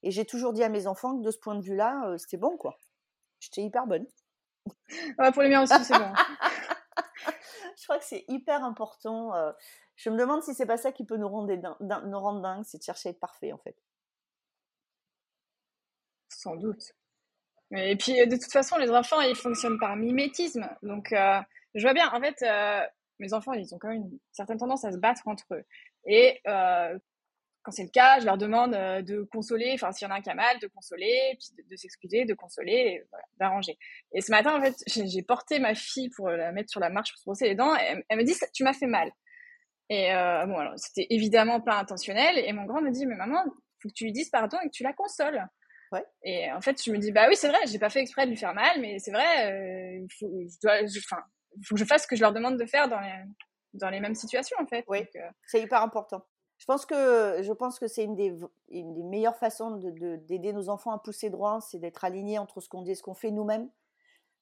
Et 0.04 0.12
j'ai 0.12 0.24
toujours 0.24 0.54
dit 0.54 0.64
à 0.64 0.70
mes 0.70 0.88
enfants 0.88 1.18
que 1.18 1.22
de 1.22 1.32
ce 1.32 1.38
point 1.38 1.56
de 1.56 1.62
vue-là, 1.62 2.16
c'était 2.18 2.38
bon, 2.38 2.56
quoi. 2.56 2.78
J'étais 3.40 3.62
hyper 3.62 3.88
bonne. 3.88 4.08
pour 5.34 5.42
les 5.42 5.50
miens 5.50 5.64
aussi, 5.64 5.84
c'est 5.84 5.98
bon. 5.98 6.14
je 7.78 7.84
crois 7.84 8.00
que 8.00 8.06
c'est 8.06 8.24
hyper 8.28 8.64
important. 8.64 9.34
Je 10.00 10.10
me 10.10 10.18
demande 10.18 10.42
si 10.44 10.54
c'est 10.54 10.66
pas 10.66 10.78
ça 10.78 10.94
qui 10.94 11.04
peut 11.04 11.18
nous 11.18 11.28
rendre, 11.28 11.54
dingues, 12.42 12.64
c'est 12.64 12.78
de 12.78 12.84
chercher 12.84 13.10
à 13.10 13.12
être 13.12 13.20
parfait 13.20 13.52
en 13.52 13.58
fait. 13.58 13.76
Sans 16.30 16.56
doute. 16.56 16.94
Et 17.72 17.98
puis 17.98 18.14
de 18.26 18.36
toute 18.38 18.52
façon, 18.52 18.78
les 18.78 18.90
enfants, 18.92 19.20
ils 19.20 19.36
fonctionnent 19.36 19.78
par 19.78 19.98
mimétisme. 19.98 20.70
Donc 20.84 21.12
euh, 21.12 21.42
je 21.76 21.82
vois 21.82 21.94
bien, 21.94 22.10
en 22.14 22.22
fait, 22.22 22.42
euh, 22.44 22.82
mes 23.20 23.34
enfants, 23.34 23.52
ils 23.52 23.76
ont 23.76 23.78
quand 23.78 23.90
même 23.90 24.04
une 24.04 24.20
certaine 24.32 24.58
tendance 24.58 24.86
à 24.86 24.94
se 24.94 24.98
battre 24.98 25.28
entre 25.28 25.44
eux. 25.54 25.66
Et 26.06 26.40
euh, 26.48 26.98
quand 27.64 27.72
c'est 27.72 27.84
le 27.84 27.90
cas, 27.90 28.22
je 28.22 28.26
leur 28.26 28.38
demande 28.38 28.72
de 28.72 29.28
consoler, 29.34 29.74
enfin 29.74 29.92
s'il 29.92 30.08
y 30.08 30.10
en 30.10 30.14
a 30.14 30.20
un 30.20 30.22
qui 30.22 30.30
a 30.30 30.34
mal, 30.34 30.60
de 30.60 30.68
consoler, 30.68 31.38
puis 31.38 31.66
de, 31.70 31.76
s'excuser, 31.76 32.24
de 32.24 32.34
consoler, 32.36 33.04
d'arranger. 33.38 33.78
Et 34.14 34.22
ce 34.22 34.32
matin, 34.32 34.58
en 34.58 34.62
fait, 34.62 34.76
j'ai 34.88 35.24
porté 35.24 35.60
ma 35.60 35.76
fille 35.76 36.10
pour 36.16 36.30
la 36.30 36.54
mettre 36.54 36.70
sur 36.70 36.80
la 36.80 36.90
marche 36.90 37.12
pour 37.12 37.20
se 37.20 37.26
brosser 37.26 37.50
les 37.50 37.56
dents. 37.56 37.76
Et 37.76 38.02
elle 38.08 38.18
me 38.18 38.24
dit, 38.24 38.34
tu 38.54 38.64
m'as 38.64 38.72
fait 38.72 38.88
mal. 38.88 39.12
Et 39.90 40.14
euh, 40.14 40.46
bon, 40.46 40.58
alors 40.58 40.74
c'était 40.78 41.08
évidemment 41.10 41.62
pas 41.62 41.76
intentionnel. 41.80 42.38
Et 42.38 42.54
mon 42.54 42.66
grand 42.66 42.82
me 42.82 42.92
dit, 42.92 43.06
mais 43.06 43.16
maman, 43.16 43.44
faut 43.82 43.90
que 43.90 43.94
tu 43.94 44.06
lui 44.06 44.12
dises 44.12 44.30
pardon 44.30 44.58
et 44.64 44.68
que 44.68 44.74
tu 44.74 44.84
la 44.84 44.94
consoles. 44.94 45.44
Ouais. 45.92 46.06
Et 46.24 46.52
en 46.52 46.62
fait, 46.62 46.82
je 46.84 46.92
me 46.92 46.98
dis, 47.00 47.12
bah 47.12 47.26
oui, 47.28 47.36
c'est 47.36 47.48
vrai, 47.48 47.58
j'ai 47.66 47.80
pas 47.80 47.90
fait 47.90 48.02
exprès 48.02 48.26
de 48.26 48.30
lui 48.30 48.38
faire 48.38 48.54
mal, 48.54 48.80
mais 48.80 49.00
c'est 49.00 49.12
vrai, 49.12 49.52
euh, 49.52 49.98
il 49.98 50.08
faut, 50.20 50.28
je 50.28 50.60
dois, 50.62 50.76
enfin, 50.84 51.24
faut 51.64 51.74
que 51.74 51.82
je 51.82 51.86
fasse 51.86 52.04
ce 52.04 52.08
que 52.08 52.16
je 52.16 52.22
leur 52.22 52.32
demande 52.32 52.58
de 52.60 52.66
faire 52.66 52.88
dans 52.88 53.00
les, 53.00 53.24
dans 53.74 53.90
les 53.90 54.00
mêmes 54.00 54.14
situations, 54.14 54.58
en 54.62 54.68
fait. 54.68 54.86
Oui, 54.88 55.00
euh, 55.16 55.20
c'est 55.48 55.62
hyper 55.62 55.82
important. 55.82 56.22
Je 56.60 56.66
pense 56.66 56.86
que, 56.86 57.42
je 57.42 57.52
pense 57.54 57.80
que 57.80 57.88
c'est 57.88 58.04
une 58.04 58.16
des, 58.16 58.36
une 58.70 58.94
des 58.94 59.04
meilleures 59.04 59.38
façons 59.38 59.78
d'aider 59.78 60.00
de, 60.00 60.16
d'aider 60.18 60.54
nos 60.54 60.70
enfants 60.70 60.92
à 60.92 61.00
pousser 61.00 61.32
droit, 61.32 61.60
c'est 61.62 61.80
d'être 61.80 62.04
alignés 62.04 62.38
entre 62.38 62.62
ce 62.62 62.70
qu'on 62.70 62.84
dit 62.84 62.92
et 62.92 62.96
ce 62.96 63.02
qu'on 63.02 63.16
fait 63.16 63.32
nous-mêmes. 63.32 63.70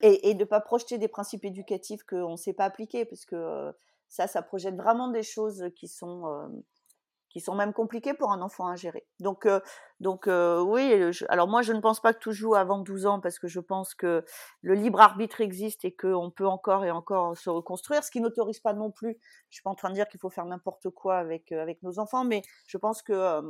Et, 0.02 0.30
et 0.30 0.34
de 0.34 0.42
ne 0.42 0.46
pas 0.46 0.60
projeter 0.60 0.98
des 0.98 1.08
principes 1.08 1.46
éducatifs 1.46 2.04
qu'on 2.04 2.32
ne 2.32 2.36
sait 2.36 2.54
pas 2.54 2.66
appliquer, 2.66 3.06
parce 3.06 3.26
que 3.26 3.72
ça, 4.10 4.28
ça 4.28 4.42
projette 4.42 4.76
vraiment 4.76 5.10
des 5.10 5.24
choses 5.24 5.66
qui 5.76 5.88
sont, 5.88 6.24
qui 7.30 7.42
sont 7.42 7.56
même 7.56 7.74
compliquées 7.74 8.14
pour 8.14 8.32
un 8.32 8.42
enfant 8.42 8.68
à 8.68 8.76
gérer. 8.76 9.06
Donc, 9.20 9.48
donc 10.00 10.28
oui, 10.28 11.12
alors 11.30 11.48
moi 11.48 11.62
je 11.62 11.74
ne 11.74 11.80
pense 11.80 12.00
pas 12.00 12.14
que 12.14 12.20
tout 12.20 12.32
joue 12.32 12.56
avant 12.56 12.80
12 12.80 13.06
ans 13.06 13.20
parce 13.20 13.38
que 13.38 13.48
je 13.48 13.60
pense 13.60 13.94
que 13.94 14.24
le 14.62 14.74
libre 14.74 15.02
arbitre 15.02 15.42
existe 15.42 15.86
et 15.86 15.94
qu'on 15.94 16.32
peut 16.32 16.48
encore 16.48 16.86
et 16.86 16.92
encore 16.92 17.38
se 17.38 17.50
reconstruire, 17.50 18.04
ce 18.04 18.12
qui 18.12 18.22
n'autorise 18.22 18.60
pas 18.60 18.74
non 18.74 18.92
plus, 18.92 19.18
je 19.50 19.56
suis 19.56 19.64
pas 19.64 19.70
en 19.70 19.76
train 19.76 19.90
de 19.90 19.96
dire 19.96 20.08
qu'il 20.08 20.20
faut 20.20 20.30
faire 20.30 20.46
n'importe 20.46 20.90
quoi 20.90 21.18
avec, 21.18 21.52
avec 21.52 21.84
nos 21.84 22.00
enfants, 22.00 22.24
mais 22.24 22.42
je 22.66 22.78
pense 22.78 23.02
que 23.02 23.42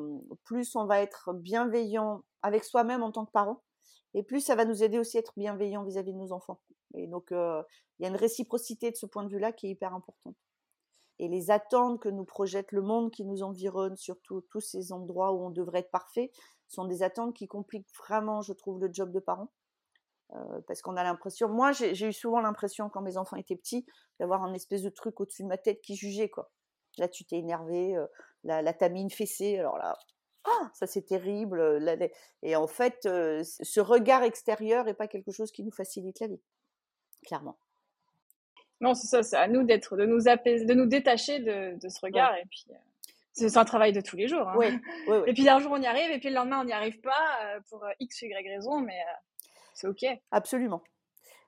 plus 0.44 0.76
on 0.76 0.86
va 0.86 1.00
être 1.00 1.34
bienveillant 1.34 2.24
avec 2.42 2.64
soi-même 2.64 3.04
en 3.04 3.12
tant 3.12 3.26
que 3.26 3.32
parent, 3.32 3.64
et 4.14 4.24
plus 4.24 4.42
ça 4.42 4.56
va 4.56 4.66
nous 4.66 4.84
aider 4.84 5.00
aussi 5.00 5.18
à 5.18 5.20
être 5.20 5.34
bienveillant 5.38 5.84
vis-à-vis 5.84 6.14
de 6.14 6.18
nos 6.18 6.32
enfants. 6.32 6.60
Et 6.96 7.08
donc, 7.08 7.28
il 7.32 8.04
y 8.04 8.06
a 8.06 8.10
une 8.10 8.16
réciprocité 8.16 8.90
de 8.90 8.96
ce 8.96 9.06
point 9.06 9.24
de 9.24 9.30
vue-là 9.30 9.52
qui 9.52 9.68
est 9.68 9.70
hyper 9.70 9.94
importante 9.94 10.36
et 11.20 11.28
les 11.28 11.52
attentes 11.52 12.00
que 12.00 12.10
nous 12.10 12.26
projette 12.26 12.72
le 12.72 12.82
monde 12.82 13.12
qui 13.12 13.26
nous 13.26 13.44
environne, 13.44 13.96
surtout 13.98 14.42
tous 14.50 14.62
ces 14.62 14.92
endroits 14.92 15.34
où 15.34 15.46
on 15.46 15.50
devrait 15.50 15.80
être 15.80 15.92
parfait, 15.92 16.32
sont 16.68 16.86
des 16.86 17.04
attentes 17.04 17.36
qui 17.36 17.48
compliquent 17.48 17.90
vraiment, 17.98 18.42
je 18.42 18.54
trouve, 18.54 18.80
le 18.80 18.90
job 18.92 19.12
de 19.12 19.20
parent. 19.20 19.52
Euh, 20.34 20.62
parce 20.68 20.82
qu'on 20.82 20.98
a 20.98 21.04
l'impression, 21.04 21.48
moi 21.48 21.72
j'ai 21.72 22.06
eu 22.06 22.12
souvent 22.12 22.42
l'impression 22.42 22.90
quand 22.90 23.02
mes 23.02 23.16
enfants 23.16 23.38
étaient 23.38 23.56
petits 23.56 23.86
d'avoir 24.20 24.44
un 24.44 24.54
espèce 24.54 24.82
de 24.82 24.90
truc 24.90 25.22
au-dessus 25.22 25.44
de 25.44 25.48
ma 25.48 25.58
tête 25.58 25.80
qui 25.82 25.96
jugeait 25.96 26.30
quoi. 26.30 26.52
Là 26.98 27.08
tu 27.08 27.24
t'es 27.24 27.38
énervé, 27.38 27.96
euh, 27.96 28.06
là, 28.44 28.62
là 28.62 28.74
t'as 28.74 28.90
fessée, 29.10 29.58
alors 29.58 29.78
là, 29.78 29.98
ah, 30.44 30.72
ça 30.74 30.86
c'est 30.86 31.04
terrible. 31.04 31.62
Euh, 31.62 32.08
et 32.42 32.58
en 32.58 32.68
fait, 32.68 33.04
ce 33.04 33.80
regard 33.80 34.24
extérieur 34.24 34.84
n'est 34.84 34.94
pas 34.94 35.08
quelque 35.08 35.32
chose 35.32 35.52
qui 35.52 35.64
nous 35.64 35.72
facilite 35.72 36.20
la 36.20 36.28
vie, 36.28 36.42
clairement. 37.26 37.58
Non, 38.80 38.94
c'est 38.94 39.08
ça, 39.08 39.24
c'est 39.24 39.38
à 39.38 39.48
nous 39.48 39.64
d'être, 39.64 39.98
de 39.98 40.06
nous 40.06 40.28
apaiser, 40.28 40.66
de 40.66 40.74
nous 40.74 40.86
détacher 40.86 41.40
de, 41.40 41.80
de 41.80 41.90
ce 41.90 42.00
regard. 42.02 42.36
Et 42.36 42.46
puis, 42.50 42.66
euh, 42.70 42.76
c'est 43.34 43.58
un 43.58 43.66
travail 43.66 43.92
de 43.92 44.02
tous 44.02 44.16
les 44.16 44.28
jours. 44.28 44.48
Hein. 44.48 44.56
Oui, 44.58 44.68
oui, 45.08 45.18
Et 45.26 45.34
puis 45.34 45.48
un 45.50 45.60
jour 45.60 45.72
on 45.72 45.82
y 45.82 45.88
arrive, 45.88 46.12
et 46.12 46.20
puis 46.20 46.30
le 46.30 46.36
lendemain 46.36 46.62
on 46.62 46.66
n'y 46.66 46.74
arrive 46.74 47.00
pas 47.02 47.12
euh, 47.44 47.60
pour 47.70 47.84
euh, 47.84 47.92
X, 48.00 48.22
Y 48.22 48.48
raison, 48.48 48.80
mais 48.80 49.00
c'est 49.74 49.88
OK. 49.88 50.06
Absolument. 50.32 50.84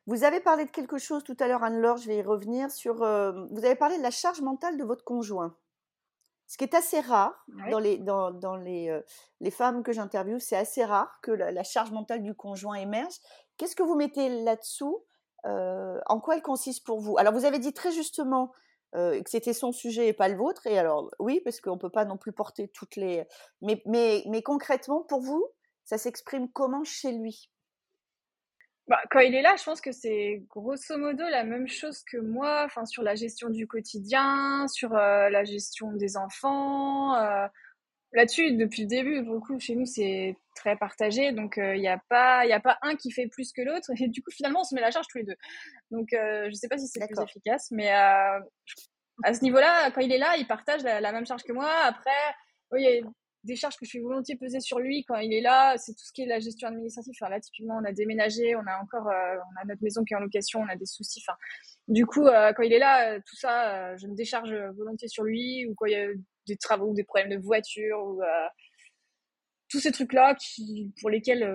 Vous 0.06 0.24
avez 0.24 0.40
parlé 0.40 0.66
de 0.66 0.72
quelque 0.72 0.98
chose 0.98 1.24
tout 1.24 1.38
à 1.40 1.48
l'heure, 1.48 1.64
Anne-Laure, 1.64 1.98
je 1.98 2.08
vais 2.08 2.18
y 2.18 2.22
revenir 2.24 2.72
sur. 2.72 2.96
vous 2.96 3.66
avez 3.66 3.76
parlé 3.76 3.98
de 3.98 4.04
la 4.04 4.12
charge 4.12 4.42
mentale 4.42 4.78
de 4.78 4.84
votre 4.84 5.04
conjoint. 5.04 5.56
Ce 6.48 6.58
qui 6.58 6.64
est 6.64 6.74
assez 6.74 7.00
rare 7.00 7.46
dans, 7.70 7.78
les, 7.78 8.00
dans, 8.00 8.32
dans 8.32 8.56
les, 8.56 9.00
les 9.40 9.52
femmes 9.52 9.84
que 9.84 9.92
j'interviewe, 9.92 10.40
c'est 10.40 10.56
assez 10.56 10.84
rare 10.84 11.20
que 11.22 11.30
la, 11.30 11.52
la, 11.52 11.64
charge 11.64 11.92
mentale 11.92 12.24
du 12.24 12.34
conjoint 12.34 12.74
émerge. 12.74 13.14
Qu'est-ce 13.58 13.76
que 13.76 13.84
vous 13.84 13.94
mettez 13.94 14.30
là-dessous 14.44 15.04
en 15.44 16.20
quoi 16.20 16.36
elle 16.36 16.42
consiste 16.42 16.86
pour 16.86 17.00
vous? 17.00 17.18
Alors, 17.18 17.34
vous 17.34 17.46
avez 17.46 17.60
dit 17.60 17.74
très 17.74 17.92
justement 17.92 18.52
que 18.94 19.22
c'était 19.28 19.54
son 19.54 19.72
sujet 19.72 20.08
et 20.08 20.14
pas 20.14 20.30
le 20.30 20.36
vôtre. 20.36 20.66
Et 20.68 20.80
alors, 20.80 21.12
oui, 21.20 21.42
parce 21.44 21.62
qu'on 21.62 21.76
ne 21.76 21.80
peut 21.80 21.92
pas 21.92 22.06
non 22.06 22.18
plus 22.18 22.32
porter 22.32 22.68
toutes 22.68 22.96
les. 22.96 23.26
Mais, 23.62 23.82
mais, 23.86 24.24
mais 24.28 24.42
concrètement, 24.42 25.04
pour 25.04 25.22
vous, 25.22 25.46
ça 25.84 25.98
s'exprime 25.98 26.52
comment 26.52 26.84
chez 26.84 27.12
lui? 27.12 27.52
Bah, 28.88 29.00
quand 29.12 29.20
il 29.20 29.36
est 29.36 29.44
là, 29.44 29.56
je 29.56 29.64
pense 29.64 29.82
que 29.82 29.92
c'est 29.92 30.44
grosso 30.50 30.98
modo 30.98 31.24
la 31.30 31.44
même 31.44 31.68
chose 31.68 32.02
que 32.02 32.18
moi, 32.18 32.68
sur 32.86 33.04
la 33.04 33.14
gestion 33.14 33.50
du 33.50 33.68
quotidien, 33.68 34.68
sur 34.68 34.90
la 34.90 35.44
gestion 35.44 35.92
des 35.92 36.18
enfants, 36.18 37.14
là-dessus, 38.14 38.54
depuis 38.54 38.84
le 38.84 38.88
début, 38.88 39.22
beaucoup 39.22 39.60
chez 39.60 39.76
nous, 39.76 39.86
c'est 39.86 40.36
très 40.56 40.76
partagé. 40.76 41.32
Donc, 41.32 41.56
il 41.58 41.64
euh, 41.64 41.78
n'y 41.78 41.88
a, 41.88 42.02
pas, 42.10 42.46
y 42.46 42.54
a 42.54 42.60
pas 42.60 42.78
un 42.82 42.96
qui 42.96 43.12
fait 43.12 43.28
plus 43.28 43.52
que 43.52 43.62
l'autre. 43.62 43.92
Et 44.00 44.08
du 44.08 44.22
coup, 44.22 44.32
finalement, 44.32 44.62
on 44.62 44.64
se 44.64 44.76
met 44.76 44.82
la 44.82 44.92
charge 44.92 45.08
tous 45.08 45.20
les 45.20 45.24
deux. 45.24 45.38
Donc, 45.92 46.14
euh, 46.14 46.44
je 46.46 46.50
ne 46.50 46.54
sais 46.54 46.68
pas 46.68 46.78
si 46.78 46.88
c'est 46.88 47.06
plus 47.06 47.24
efficace. 47.24 47.70
Mais 47.72 47.92
euh, 47.92 48.40
à 49.24 49.34
ce 49.34 49.42
niveau-là, 49.44 49.92
quand 49.92 50.02
il 50.02 50.12
est 50.12 50.18
là, 50.18 50.36
il 50.38 50.48
partage 50.48 50.82
la, 50.84 51.12
même 51.12 51.26
charge 51.26 51.44
que 51.44 51.54
moi. 51.54 51.70
Après, 51.86 52.10
il 52.76 52.84
y 52.84 53.00
a 53.00 53.10
des 53.46 53.56
charges 53.56 53.78
que 53.78 53.86
je 53.86 53.90
suis 53.90 54.00
volontiers 54.00 54.36
peser 54.36 54.60
sur 54.60 54.80
lui 54.80 55.06
quand 55.06 55.16
il 55.16 55.34
est 55.34 55.42
là. 55.42 55.78
C'est 55.78 55.94
tout 55.94 56.04
ce 56.04 56.12
qui 56.12 56.24
est 56.24 56.26
la 56.26 56.40
gestion 56.40 56.68
administrative. 56.68 57.14
Enfin, 57.20 57.30
là, 57.30 57.40
typiquement, 57.40 57.80
on 57.82 57.86
a 57.86 57.94
déménagé, 57.94 58.56
on 58.56 58.66
a 58.68 58.82
encore 58.82 59.06
on 59.06 59.62
a 59.62 59.66
notre 59.66 59.82
maison 59.82 60.04
qui 60.04 60.14
est 60.14 60.18
en 60.18 60.22
location, 60.22 60.62
on 60.62 60.68
a 60.68 60.76
des 60.76 60.86
soucis. 60.86 61.24
Enfin, 61.26 61.38
du 61.88 62.06
coup, 62.06 62.26
quand 62.26 62.64
il 62.64 62.74
est 62.74 62.80
là, 62.80 63.20
tout 63.22 63.36
ça, 63.36 63.96
je 63.96 64.08
me 64.08 64.16
décharge 64.16 64.54
volontiers 64.76 65.08
sur 65.08 65.24
lui. 65.24 65.66
Ou 65.68 65.76
quand 65.76 65.86
il 65.86 65.94
y 65.94 65.96
a 65.96 66.08
des 66.50 66.58
travaux, 66.58 66.94
des 66.94 67.04
problèmes 67.04 67.30
de 67.30 67.38
voiture 67.38 68.00
ou, 68.04 68.22
euh, 68.22 68.48
tous 69.70 69.80
ces 69.80 69.92
trucs-là 69.92 70.36
qui, 70.36 70.92
pour 71.00 71.10
lesquels 71.10 71.46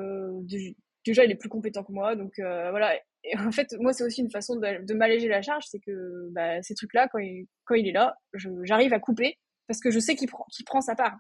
déjà 1.05 1.25
il 1.25 1.31
est 1.31 1.37
plus 1.37 1.49
compétent 1.49 1.83
que 1.83 1.93
moi. 1.93 2.15
Donc 2.15 2.33
voilà. 2.39 2.97
Et 3.25 3.37
en 3.39 3.51
fait, 3.51 3.75
moi, 3.81 3.93
c'est 3.93 4.05
aussi 4.05 4.21
une 4.21 4.31
façon 4.31 4.57
de, 4.57 4.85
de 4.85 4.95
m'alléger 4.95 5.29
la 5.29 5.43
charge, 5.43 5.65
c'est 5.67 5.81
que 5.81 6.29
bah, 6.33 6.63
ces 6.63 6.75
trucs-là, 6.75 7.09
quand 7.09 7.19
il, 7.19 7.49
quand 7.65 7.75
il 7.75 7.89
est 7.89 7.93
là, 7.93 8.17
j'arrive 8.35 8.93
à 8.93 9.01
couper 9.01 9.39
parce 9.67 9.81
que 9.81 9.91
je 9.91 9.99
sais 9.99 10.15
qu'il 10.15 10.29
prend, 10.29 10.45
qu'il 10.53 10.65
prend 10.65 10.81
sa 10.81 10.95
part. 10.95 11.17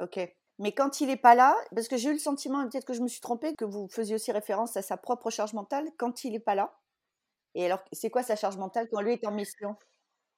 Ok. 0.00 0.18
Mais 0.58 0.72
quand 0.72 1.00
il 1.00 1.08
n'est 1.08 1.16
pas 1.16 1.34
là, 1.34 1.56
parce 1.74 1.88
que 1.88 1.96
j'ai 1.96 2.10
eu 2.10 2.12
le 2.12 2.18
sentiment, 2.18 2.66
peut-être 2.68 2.86
que 2.86 2.92
je 2.92 3.02
me 3.02 3.08
suis 3.08 3.20
trompée, 3.20 3.54
que 3.56 3.64
vous 3.64 3.88
faisiez 3.88 4.14
aussi 4.14 4.32
référence 4.32 4.76
à 4.76 4.82
sa 4.82 4.96
propre 4.96 5.30
charge 5.30 5.52
mentale, 5.52 5.88
quand 5.98 6.24
il 6.24 6.32
n'est 6.32 6.40
pas 6.40 6.54
là. 6.54 6.78
Et 7.54 7.66
alors, 7.66 7.84
c'est 7.92 8.10
quoi 8.10 8.22
sa 8.22 8.36
charge 8.36 8.56
mentale 8.56 8.88
quand 8.90 9.00
lui 9.00 9.12
est 9.12 9.26
en 9.26 9.32
mission? 9.32 9.76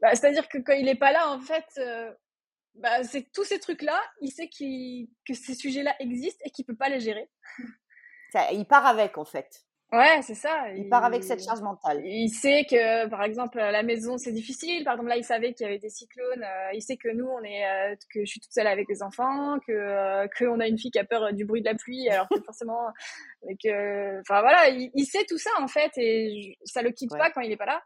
Bah, 0.00 0.14
C'est-à-dire 0.14 0.48
que 0.48 0.58
quand 0.58 0.72
il 0.72 0.86
n'est 0.86 0.96
pas 0.96 1.12
là, 1.12 1.30
en 1.30 1.40
fait, 1.40 1.66
euh, 1.78 2.12
bah, 2.78 3.04
c'est 3.04 3.30
tous 3.32 3.44
ces 3.44 3.58
trucs-là, 3.58 4.00
il 4.20 4.30
sait 4.30 4.48
que 4.48 5.34
ces 5.34 5.54
sujets-là 5.54 5.94
existent 6.00 6.42
et 6.44 6.50
qu'il 6.50 6.64
ne 6.68 6.72
peut 6.72 6.78
pas 6.78 6.88
les 6.88 7.00
gérer. 7.00 7.28
Ça, 8.32 8.52
il 8.52 8.66
part 8.66 8.86
avec, 8.86 9.18
en 9.18 9.24
fait. 9.24 9.66
Ouais, 9.92 10.20
c'est 10.22 10.34
ça. 10.34 10.68
Il, 10.74 10.88
part 10.88 11.04
avec 11.04 11.22
cette 11.22 11.44
charge 11.44 11.60
mentale. 11.60 12.02
Il 12.04 12.28
sait 12.28 12.66
que, 12.68 13.06
par 13.06 13.22
exemple, 13.22 13.60
à 13.60 13.70
la 13.70 13.84
maison, 13.84 14.18
c'est 14.18 14.32
difficile. 14.32 14.82
Par 14.82 14.94
exemple, 14.94 15.10
là, 15.10 15.16
il 15.16 15.24
savait 15.24 15.54
qu'il 15.54 15.64
y 15.64 15.68
avait 15.68 15.78
des 15.78 15.90
cyclones. 15.90 16.42
Euh, 16.42 16.72
il 16.74 16.82
sait 16.82 16.96
que 16.96 17.08
nous, 17.08 17.26
on 17.26 17.42
est, 17.44 17.64
euh, 17.64 17.94
que 18.12 18.20
je 18.24 18.26
suis 18.26 18.40
toute 18.40 18.52
seule 18.52 18.66
avec 18.66 18.88
les 18.88 19.02
enfants, 19.04 19.60
que 19.60 19.72
euh, 19.72 20.26
qu'on 20.36 20.58
a 20.58 20.66
une 20.66 20.76
fille 20.76 20.90
qui 20.90 20.98
a 20.98 21.04
peur 21.04 21.32
du 21.32 21.44
bruit 21.44 21.60
de 21.60 21.66
la 21.66 21.76
pluie, 21.76 22.08
alors 22.10 22.28
que 22.28 22.40
forcément, 22.42 22.88
que, 23.62 24.20
enfin 24.20 24.40
voilà, 24.40 24.68
il, 24.70 25.06
sait 25.06 25.24
tout 25.24 25.38
ça 25.38 25.50
en 25.60 25.68
fait, 25.68 25.92
et 25.96 26.58
ça 26.64 26.82
le 26.82 26.90
quitte 26.90 27.10
pas 27.10 27.30
quand 27.30 27.40
il 27.40 27.52
est 27.52 27.56
pas 27.56 27.66
là. 27.66 27.80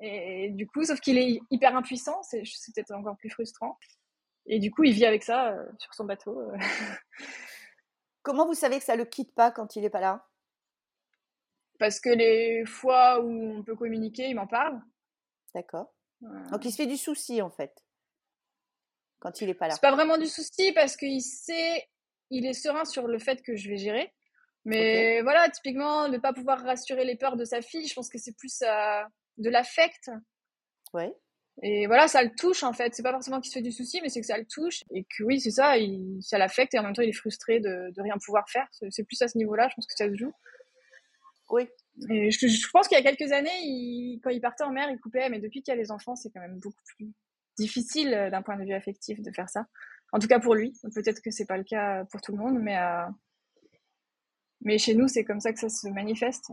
Et, 0.00 0.50
du 0.50 0.66
coup, 0.68 0.84
sauf 0.84 1.00
qu'il 1.00 1.18
est 1.18 1.40
hyper 1.50 1.74
impuissant, 1.76 2.22
c'est 2.22 2.42
peut-être 2.42 2.92
encore 2.92 3.16
plus 3.16 3.30
frustrant. 3.30 3.76
Et 4.46 4.58
du 4.58 4.70
coup, 4.70 4.84
il 4.84 4.92
vit 4.92 5.06
avec 5.06 5.22
ça 5.22 5.56
sur 5.78 5.94
son 5.94 6.04
bateau. 6.04 6.52
Comment 8.22 8.46
vous 8.46 8.54
savez 8.54 8.78
que 8.78 8.84
ça 8.84 8.96
le 8.96 9.04
quitte 9.04 9.34
pas 9.34 9.50
quand 9.50 9.76
il 9.76 9.84
est 9.84 9.90
pas 9.90 10.00
là? 10.00 10.26
Parce 11.78 12.00
que 12.00 12.08
les 12.08 12.64
fois 12.64 13.20
où 13.20 13.58
on 13.58 13.62
peut 13.62 13.76
communiquer, 13.76 14.28
il 14.28 14.34
m'en 14.34 14.46
parle. 14.46 14.80
D'accord. 15.54 15.92
Donc 16.20 16.64
il 16.64 16.70
se 16.70 16.76
fait 16.76 16.86
du 16.86 16.96
souci 16.96 17.42
en 17.42 17.50
fait 17.50 17.86
quand 19.18 19.40
il 19.40 19.48
n'est 19.48 19.54
pas 19.54 19.68
là. 19.68 19.74
C'est 19.74 19.80
pas 19.80 19.94
vraiment 19.94 20.18
du 20.18 20.26
souci 20.26 20.72
parce 20.72 20.96
qu'il 20.96 21.22
sait, 21.22 21.88
il 22.30 22.46
est 22.46 22.54
serein 22.54 22.84
sur 22.84 23.06
le 23.06 23.18
fait 23.18 23.42
que 23.42 23.56
je 23.56 23.68
vais 23.68 23.76
gérer. 23.76 24.12
Mais 24.64 25.22
voilà, 25.22 25.48
typiquement, 25.48 26.08
ne 26.08 26.18
pas 26.18 26.32
pouvoir 26.32 26.60
rassurer 26.60 27.04
les 27.04 27.16
peurs 27.16 27.36
de 27.36 27.44
sa 27.44 27.62
fille, 27.62 27.86
je 27.86 27.94
pense 27.94 28.08
que 28.08 28.18
c'est 28.18 28.36
plus 28.36 28.62
euh, 28.62 29.02
de 29.38 29.48
l'affect. 29.48 30.10
Ouais. 30.92 31.12
Et 31.62 31.86
voilà, 31.86 32.06
ça 32.06 32.22
le 32.22 32.30
touche 32.36 32.62
en 32.62 32.72
fait. 32.72 32.94
C'est 32.94 33.02
pas 33.02 33.12
forcément 33.12 33.40
qu'il 33.40 33.50
se 33.50 33.58
fait 33.58 33.62
du 33.62 33.72
souci, 33.72 34.00
mais 34.02 34.08
c'est 34.08 34.20
que 34.20 34.26
ça 34.26 34.36
le 34.36 34.44
touche. 34.44 34.84
Et 34.92 35.04
que 35.04 35.22
oui, 35.24 35.40
c'est 35.40 35.50
ça, 35.50 35.78
il, 35.78 36.18
ça 36.20 36.38
l'affecte 36.38 36.74
et 36.74 36.78
en 36.78 36.82
même 36.82 36.92
temps 36.92 37.02
il 37.02 37.08
est 37.08 37.12
frustré 37.12 37.60
de, 37.60 37.92
de 37.92 38.02
rien 38.02 38.14
pouvoir 38.24 38.48
faire. 38.50 38.68
C'est 38.90 39.04
plus 39.04 39.20
à 39.22 39.28
ce 39.28 39.38
niveau-là, 39.38 39.68
je 39.70 39.74
pense 39.74 39.86
que 39.86 39.94
ça 39.96 40.08
se 40.08 40.16
joue. 40.16 40.32
Oui. 41.50 41.68
Et 42.10 42.30
je, 42.30 42.70
pense 42.70 42.88
qu'il 42.88 42.98
y 42.98 43.00
a 43.00 43.02
quelques 43.02 43.32
années, 43.32 44.20
quand 44.22 44.30
il 44.30 44.40
partait 44.40 44.64
en 44.64 44.70
mer, 44.70 44.90
il 44.90 44.98
coupait, 45.00 45.28
mais 45.30 45.38
depuis 45.38 45.62
qu'il 45.62 45.72
y 45.72 45.76
a 45.76 45.80
les 45.80 45.90
enfants, 45.90 46.14
c'est 46.14 46.30
quand 46.30 46.40
même 46.40 46.58
beaucoup 46.58 46.82
plus 46.96 47.10
difficile 47.58 48.12
euh, 48.12 48.30
d'un 48.30 48.42
point 48.42 48.56
de 48.58 48.64
vue 48.64 48.74
affectif 48.74 49.22
de 49.22 49.30
faire 49.32 49.48
ça. 49.48 49.66
En 50.12 50.18
tout 50.18 50.28
cas 50.28 50.38
pour 50.38 50.54
lui. 50.54 50.74
Peut-être 50.94 51.22
que 51.22 51.30
c'est 51.30 51.46
pas 51.46 51.56
le 51.56 51.64
cas 51.64 52.04
pour 52.06 52.20
tout 52.20 52.32
le 52.32 52.38
monde, 52.38 52.58
mais, 52.60 52.76
euh, 52.78 53.06
mais 54.60 54.78
chez 54.78 54.94
nous, 54.94 55.08
c'est 55.08 55.24
comme 55.24 55.40
ça 55.40 55.52
que 55.52 55.58
ça 55.58 55.68
se 55.68 55.88
manifeste. 55.88 56.50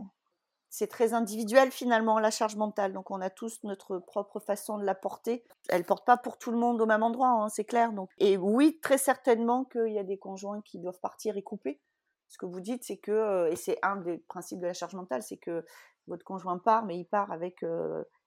C'est 0.76 0.88
très 0.88 1.12
individuel 1.12 1.70
finalement 1.70 2.18
la 2.18 2.32
charge 2.32 2.56
mentale, 2.56 2.92
donc 2.92 3.12
on 3.12 3.20
a 3.20 3.30
tous 3.30 3.62
notre 3.62 4.00
propre 4.00 4.40
façon 4.40 4.76
de 4.76 4.84
la 4.84 4.96
porter. 4.96 5.44
Elle 5.68 5.84
porte 5.84 6.04
pas 6.04 6.16
pour 6.16 6.36
tout 6.36 6.50
le 6.50 6.58
monde 6.58 6.80
au 6.80 6.86
même 6.86 7.04
endroit, 7.04 7.28
hein, 7.28 7.48
c'est 7.48 7.64
clair. 7.64 7.92
Donc 7.92 8.10
et 8.18 8.36
oui, 8.36 8.80
très 8.82 8.98
certainement 8.98 9.64
qu'il 9.66 9.92
y 9.92 10.00
a 10.00 10.02
des 10.02 10.18
conjoints 10.18 10.60
qui 10.62 10.80
doivent 10.80 10.98
partir 10.98 11.36
et 11.36 11.44
couper 11.44 11.80
ce 12.26 12.38
que 12.38 12.46
vous 12.46 12.60
dites, 12.60 12.82
c'est 12.82 12.96
que, 12.96 13.48
et 13.52 13.54
c'est 13.54 13.78
un 13.82 13.94
des 13.94 14.18
principes 14.18 14.58
de 14.58 14.66
la 14.66 14.72
charge 14.72 14.96
mentale, 14.96 15.22
c'est 15.22 15.36
que 15.36 15.64
votre 16.08 16.24
conjoint 16.24 16.58
part, 16.58 16.84
mais 16.84 16.98
il 16.98 17.04
part 17.04 17.30
avec 17.30 17.64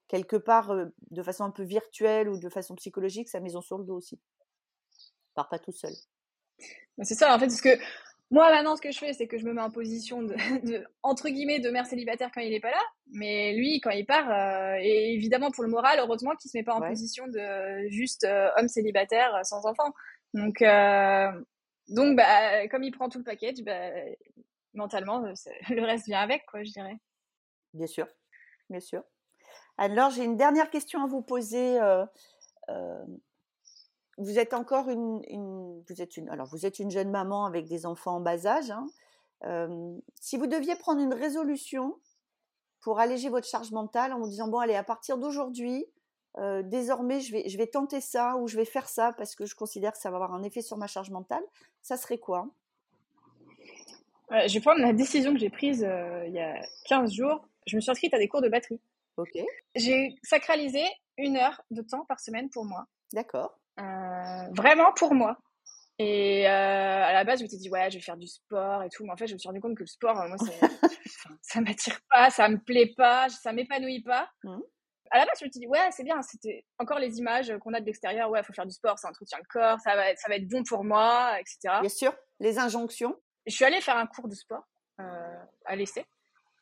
quelque 0.07 0.37
part 0.37 0.73
de 1.11 1.23
façon 1.23 1.43
un 1.43 1.51
peu 1.51 1.63
virtuelle 1.63 2.29
ou 2.29 2.39
de 2.39 2.47
façon 2.47 2.75
psychologique 2.75 3.27
sa 3.27 3.41
maison 3.41 3.59
sur 3.59 3.77
le 3.77 3.83
dos 3.83 3.97
aussi. 3.97 4.21
Il 4.95 5.33
part 5.35 5.49
pas 5.49 5.59
tout 5.59 5.73
seul. 5.73 5.91
C'est 7.03 7.15
ça, 7.15 7.35
en 7.35 7.39
fait, 7.39 7.47
parce 7.47 7.61
que 7.61 7.77
moi 8.29 8.51
maintenant, 8.51 8.75
ce 8.75 8.81
que 8.81 8.91
je 8.91 8.97
fais, 8.99 9.13
c'est 9.13 9.27
que 9.27 9.37
je 9.37 9.45
me 9.45 9.53
mets 9.53 9.61
en 9.61 9.71
position 9.71 10.21
de, 10.21 10.35
entre 11.03 11.29
guillemets 11.29 11.59
de 11.59 11.69
mère 11.69 11.85
célibataire 11.85 12.29
quand 12.33 12.41
il 12.41 12.51
n'est 12.51 12.59
pas 12.59 12.71
là, 12.71 12.83
mais 13.11 13.53
lui, 13.53 13.79
quand 13.79 13.91
il 13.91 14.05
part, 14.05 14.29
et 14.79 15.13
évidemment 15.13 15.51
pour 15.51 15.63
le 15.63 15.69
moral, 15.69 15.99
heureusement 15.99 16.35
qu'il 16.35 16.51
se 16.51 16.57
met 16.57 16.63
pas 16.63 16.75
en 16.75 16.81
position 16.81 17.27
de 17.27 17.87
juste 17.89 18.27
homme 18.57 18.67
célibataire 18.67 19.39
sans 19.43 19.65
enfant. 19.65 19.93
Donc 20.33 20.61
donc, 21.89 22.17
bah, 22.17 22.67
comme 22.67 22.83
il 22.83 22.91
prend 22.91 23.09
tout 23.09 23.19
le 23.19 23.23
package, 23.23 23.61
bah, 23.63 23.91
mentalement, 24.73 25.23
euh, 25.23 25.33
le 25.69 25.83
reste 25.83 26.05
vient 26.05 26.19
avec, 26.19 26.45
quoi, 26.45 26.63
je 26.63 26.71
dirais. 26.71 26.97
Bien 27.73 27.87
sûr, 27.87 28.07
bien 28.69 28.79
sûr. 28.79 29.03
Alors, 29.77 30.09
j'ai 30.09 30.23
une 30.23 30.37
dernière 30.37 30.69
question 30.69 31.03
à 31.03 31.07
vous 31.07 31.21
poser. 31.21 31.79
Euh, 34.17 34.21
euh, 34.21 34.23
vous 34.23 34.39
êtes 34.39 34.53
encore 34.53 34.89
une, 34.89 35.83
vous 35.87 36.01
êtes 36.01 36.17
une, 36.17 36.29
alors 36.29 36.47
vous 36.47 36.65
êtes 36.65 36.79
une 36.79 36.91
jeune 36.91 37.09
maman 37.09 37.45
avec 37.45 37.67
des 37.67 37.85
enfants 37.85 38.15
en 38.15 38.21
bas 38.21 38.45
âge. 38.45 38.71
Hein. 38.71 38.87
si 40.19 40.37
vous 40.37 40.47
deviez 40.47 40.75
prendre 40.75 41.01
une 41.01 41.13
résolution 41.13 41.95
pour 42.81 42.99
alléger 42.99 43.29
votre 43.29 43.47
charge 43.47 43.71
mentale 43.71 44.13
en 44.13 44.19
vous 44.19 44.27
disant 44.27 44.47
bon 44.47 44.59
allez 44.59 44.75
à 44.75 44.83
partir 44.83 45.17
d'aujourd'hui, 45.17 45.85
désormais, 46.63 47.19
je 47.19 47.31
vais, 47.31 47.49
je 47.49 47.57
vais 47.57 47.67
tenter 47.67 47.99
ça 47.99 48.37
ou 48.37 48.47
je 48.47 48.57
vais 48.57 48.65
faire 48.65 48.87
ça 48.87 49.13
parce 49.13 49.35
que 49.35 49.45
je 49.45 49.55
considère 49.55 49.91
que 49.91 49.97
ça 49.97 50.09
va 50.11 50.17
avoir 50.17 50.33
un 50.33 50.43
effet 50.43 50.61
sur 50.61 50.77
ma 50.77 50.87
charge 50.87 51.09
mentale, 51.09 51.43
ça 51.81 51.97
serait 51.97 52.19
quoi? 52.19 52.47
Je 54.29 54.53
vais 54.53 54.59
prendre 54.59 54.81
la 54.81 54.93
décision 54.93 55.33
que 55.33 55.39
j'ai 55.39 55.49
prise 55.49 55.87
il 56.25 56.33
y 56.33 56.39
a 56.39 56.61
15 56.85 57.11
jours. 57.11 57.47
Je 57.65 57.75
me 57.75 57.81
suis 57.81 57.91
inscrite 57.91 58.13
à 58.13 58.19
des 58.19 58.27
cours 58.27 58.41
de 58.41 58.49
batterie. 58.49 58.79
Ok. 59.17 59.37
J'ai 59.75 60.15
sacralisé 60.21 60.83
une 61.17 61.37
heure 61.37 61.61
de 61.71 61.81
temps 61.81 62.05
par 62.05 62.19
semaine 62.19 62.49
pour 62.49 62.65
moi. 62.65 62.85
D'accord. 63.13 63.57
Vraiment 63.77 64.91
pour 64.95 65.13
moi. 65.13 65.37
Et 65.99 66.45
à 66.45 67.11
la 67.11 67.23
base, 67.23 67.39
je 67.39 67.43
m'étais 67.43 67.57
dit, 67.57 67.69
ouais, 67.69 67.89
je 67.89 67.97
vais 67.97 68.03
faire 68.03 68.17
du 68.17 68.27
sport 68.27 68.83
et 68.83 68.89
tout. 68.89 69.03
Mais 69.03 69.11
en 69.11 69.17
fait, 69.17 69.27
je 69.27 69.33
me 69.33 69.39
suis 69.39 69.47
rendu 69.47 69.61
compte 69.61 69.75
que 69.75 69.83
le 69.83 69.87
sport, 69.87 70.15
moi, 70.15 70.37
ça 71.41 71.61
m'attire 71.61 71.99
pas, 72.09 72.29
ça 72.29 72.49
me 72.49 72.57
plaît 72.57 72.93
pas, 72.95 73.29
ça 73.29 73.53
m'épanouit 73.53 74.03
pas. 74.03 74.29
Mmh 74.43 74.59
à 75.11 75.19
la 75.19 75.25
base, 75.25 75.39
je 75.39 75.45
me 75.45 75.51
suis 75.51 75.59
dit, 75.59 75.67
ouais, 75.67 75.89
c'est 75.91 76.03
bien, 76.03 76.21
c'était 76.21 76.65
encore 76.79 76.99
les 76.99 77.17
images 77.17 77.53
qu'on 77.59 77.73
a 77.73 77.79
de 77.79 77.85
l'extérieur, 77.85 78.29
ouais, 78.29 78.39
il 78.41 78.45
faut 78.45 78.53
faire 78.53 78.65
du 78.65 78.73
sport, 78.73 78.99
ça 78.99 79.09
entretient 79.09 79.37
le 79.37 79.45
corps, 79.49 79.79
ça 79.79 79.95
va, 79.95 80.15
ça 80.15 80.29
va 80.29 80.35
être 80.35 80.47
bon 80.47 80.63
pour 80.63 80.83
moi, 80.83 81.39
etc. 81.39 81.79
Bien 81.81 81.89
sûr, 81.89 82.13
les 82.39 82.59
injonctions. 82.59 83.15
Je 83.45 83.55
suis 83.55 83.65
allée 83.65 83.81
faire 83.81 83.97
un 83.97 84.07
cours 84.07 84.27
de 84.27 84.35
sport 84.35 84.67
euh, 84.99 85.43
à 85.65 85.75
l'essai. 85.75 86.05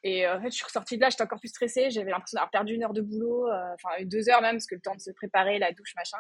Et 0.04 0.28
euh, 0.28 0.38
en 0.38 0.42
fait, 0.42 0.52
je 0.52 0.56
suis 0.56 0.66
ressortie 0.66 0.98
de 0.98 1.02
là, 1.02 1.10
j'étais 1.10 1.24
encore 1.24 1.40
plus 1.40 1.50
stressée, 1.50 1.90
j'avais 1.90 2.12
l'impression 2.12 2.36
d'avoir 2.36 2.52
perdu 2.52 2.76
une 2.76 2.84
heure 2.84 2.94
de 2.94 3.02
boulot, 3.02 3.50
euh, 3.50 3.74
enfin 3.74 4.04
deux 4.04 4.30
heures 4.30 4.42
même, 4.42 4.56
parce 4.56 4.68
que 4.68 4.76
le 4.76 4.82
temps 4.82 4.96
de 4.96 5.02
se 5.02 5.12
préparer, 5.12 5.58
la 5.58 5.72
douche, 5.72 5.96
machin. 5.96 6.20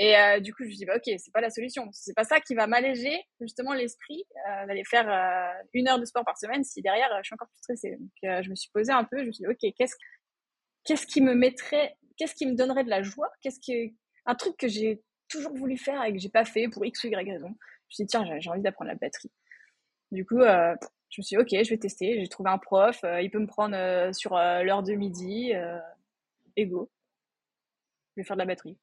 Et 0.00 0.14
du 0.40 0.54
coup, 0.54 0.62
je 0.62 0.68
me 0.68 0.74
dit, 0.74 0.84
bah, 0.84 0.94
ok, 0.96 1.12
c'est 1.18 1.32
pas 1.32 1.40
la 1.40 1.50
solution. 1.50 1.88
C'est 1.90 2.14
pas 2.14 2.22
ça 2.22 2.38
qui 2.38 2.54
va 2.54 2.68
m'alléger 2.68 3.20
justement 3.40 3.74
l'esprit 3.74 4.22
d'aller 4.68 4.84
faire 4.84 5.08
une 5.74 5.88
heure 5.88 5.98
de 5.98 6.04
sport 6.04 6.24
par 6.24 6.38
semaine 6.38 6.62
si 6.62 6.82
derrière 6.82 7.08
je 7.18 7.24
suis 7.24 7.34
encore 7.34 7.48
plus 7.48 7.58
stressée. 7.58 7.96
Donc, 7.96 8.42
je 8.44 8.48
me 8.48 8.54
suis 8.54 8.70
posée 8.72 8.92
un 8.92 9.02
peu, 9.02 9.18
je 9.18 9.24
me 9.24 9.32
suis 9.32 9.42
dit, 9.42 9.50
ok, 9.50 9.74
qu'est-ce 9.76 9.96
qu'est-ce 10.88 11.06
qui 11.06 11.20
me 11.20 11.34
mettrait, 11.34 11.96
qu'est-ce 12.16 12.34
qui 12.34 12.46
me 12.46 12.54
donnerait 12.54 12.84
de 12.84 12.88
la 12.88 13.02
joie, 13.02 13.30
qu'est-ce 13.42 13.60
qui 13.60 13.94
un 14.24 14.34
truc 14.34 14.56
que 14.56 14.68
j'ai 14.68 15.02
toujours 15.28 15.54
voulu 15.54 15.76
faire 15.76 16.02
et 16.04 16.12
que 16.12 16.18
j'ai 16.18 16.30
pas 16.30 16.44
fait 16.44 16.68
pour 16.68 16.84
x 16.84 17.04
ou 17.04 17.08
y 17.08 17.14
raison. 17.14 17.48
Je 17.48 17.52
me 17.52 17.90
suis 17.90 18.04
dit 18.04 18.08
tiens 18.08 18.38
j'ai 18.38 18.50
envie 18.50 18.62
d'apprendre 18.62 18.90
la 18.90 18.96
batterie. 18.96 19.30
Du 20.10 20.24
coup 20.24 20.40
euh, 20.40 20.74
je 21.10 21.20
me 21.20 21.22
suis 21.22 21.36
dit 21.36 21.42
ok 21.42 21.64
je 21.64 21.70
vais 21.70 21.78
tester. 21.78 22.18
J'ai 22.20 22.28
trouvé 22.28 22.50
un 22.50 22.58
prof, 22.58 22.98
euh, 23.04 23.20
il 23.20 23.30
peut 23.30 23.38
me 23.38 23.46
prendre 23.46 23.76
euh, 23.76 24.12
sur 24.12 24.34
l'heure 24.34 24.82
de 24.82 24.94
midi, 24.94 25.52
ego. 26.56 26.90
Je 28.16 28.22
vais 28.22 28.26
faire 28.26 28.36
de 28.36 28.42
la 28.42 28.46
batterie. 28.46 28.78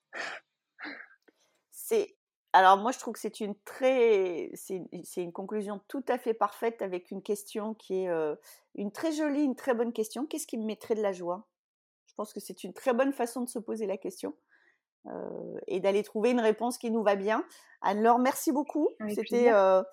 C'est 1.86 2.18
alors 2.52 2.78
moi 2.78 2.92
je 2.92 2.98
trouve 2.98 3.14
que 3.14 3.20
c'est 3.20 3.42
une 3.42 3.54
très 3.64 4.50
c'est 4.56 5.22
une 5.22 5.32
conclusion 5.32 5.82
tout 5.88 6.04
à 6.08 6.18
fait 6.18 6.34
parfaite 6.34 6.82
avec 6.82 7.12
une 7.12 7.22
question 7.22 7.76
qui 7.76 8.06
est 8.06 8.10
une 8.74 8.92
très 8.92 9.12
jolie, 9.12 9.44
une 9.44 9.56
très 9.56 9.76
bonne 9.76 9.94
question. 9.94 10.26
Qu'est-ce 10.26 10.48
qui 10.48 10.58
me 10.58 10.66
mettrait 10.66 10.96
de 10.96 11.04
la 11.04 11.12
joie? 11.12 11.46
Je 12.08 12.14
pense 12.16 12.34
que 12.34 12.40
c'est 12.40 12.64
une 12.64 12.74
très 12.74 12.94
bonne 12.94 13.14
façon 13.14 13.42
de 13.42 13.50
se 13.50 13.60
poser 13.60 13.86
la 13.86 13.98
question 13.98 14.36
euh, 15.06 15.60
et 15.68 15.80
d'aller 15.80 16.02
trouver 16.02 16.32
une 16.32 16.40
réponse 16.40 16.80
qui 16.80 16.90
nous 16.90 17.04
va 17.04 17.16
bien. 17.16 17.46
Anne-Laure, 17.82 18.18
merci 18.18 18.52
beaucoup. 18.52 18.90
C'était 19.14 19.52
euh, 19.52 19.84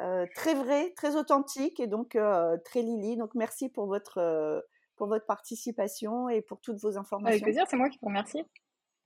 euh, 0.00 0.24
très 0.34 0.54
vrai, 0.54 0.92
très 0.96 1.16
authentique 1.16 1.80
et 1.80 1.86
donc 1.86 2.16
très 2.64 2.80
Lily. 2.80 3.16
Donc 3.16 3.34
merci 3.34 3.68
pour 3.68 3.86
votre, 3.86 4.64
pour 4.96 5.08
votre 5.08 5.26
participation 5.26 6.30
et 6.30 6.40
pour 6.40 6.60
toutes 6.60 6.80
vos 6.80 6.96
informations. 6.96 7.34
Avec 7.34 7.42
plaisir, 7.42 7.64
c'est 7.68 7.76
moi 7.76 7.90
qui 7.90 7.98
vous 8.00 8.08
remercie. 8.08 8.42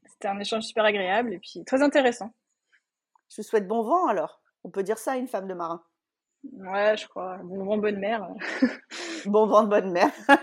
C'était 0.09 0.29
un 0.29 0.39
échange 0.39 0.65
super 0.65 0.85
agréable 0.85 1.35
et 1.35 1.39
puis 1.39 1.65
très 1.65 1.83
intéressant. 1.83 2.33
Je 3.31 3.43
vous 3.43 3.43
souhaite 3.43 3.67
bon 3.67 3.83
vent 3.83 4.07
alors. 4.07 4.41
On 4.65 4.71
peut 4.71 4.83
dire 4.83 4.99
ça 4.99 5.13
à 5.13 5.17
une 5.17 5.29
femme 5.29 5.49
de 5.49 5.55
marin. 5.55 5.83
Ouais, 6.53 6.97
je 6.97 7.09
crois. 7.09 7.39
Bon 7.43 7.65
vent, 7.65 7.79
bonne 7.79 7.99
mer. 7.99 8.29
bon 9.27 9.47
vent, 9.47 9.65
bonne 9.65 9.91
mer. 9.91 10.11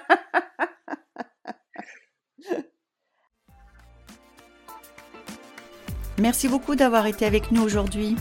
Merci 6.19 6.47
beaucoup 6.47 6.75
d'avoir 6.75 7.07
été 7.07 7.25
avec 7.25 7.51
nous 7.51 7.63
aujourd'hui. 7.63 8.15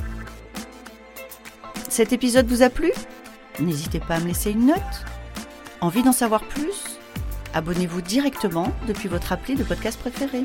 Cet 1.88 2.12
épisode 2.12 2.46
vous 2.46 2.62
a 2.62 2.70
plu? 2.70 2.92
N'hésitez 3.60 4.00
pas 4.00 4.14
à 4.14 4.20
me 4.20 4.28
laisser 4.28 4.52
une 4.52 4.66
note. 4.66 5.04
Envie 5.80 6.02
d'en 6.02 6.12
savoir 6.12 6.42
plus? 6.48 6.98
Abonnez-vous 7.54 8.00
directement 8.00 8.68
depuis 8.86 9.08
votre 9.08 9.32
appli 9.32 9.56
de 9.56 9.64
podcast 9.64 10.00
préféré. 10.00 10.44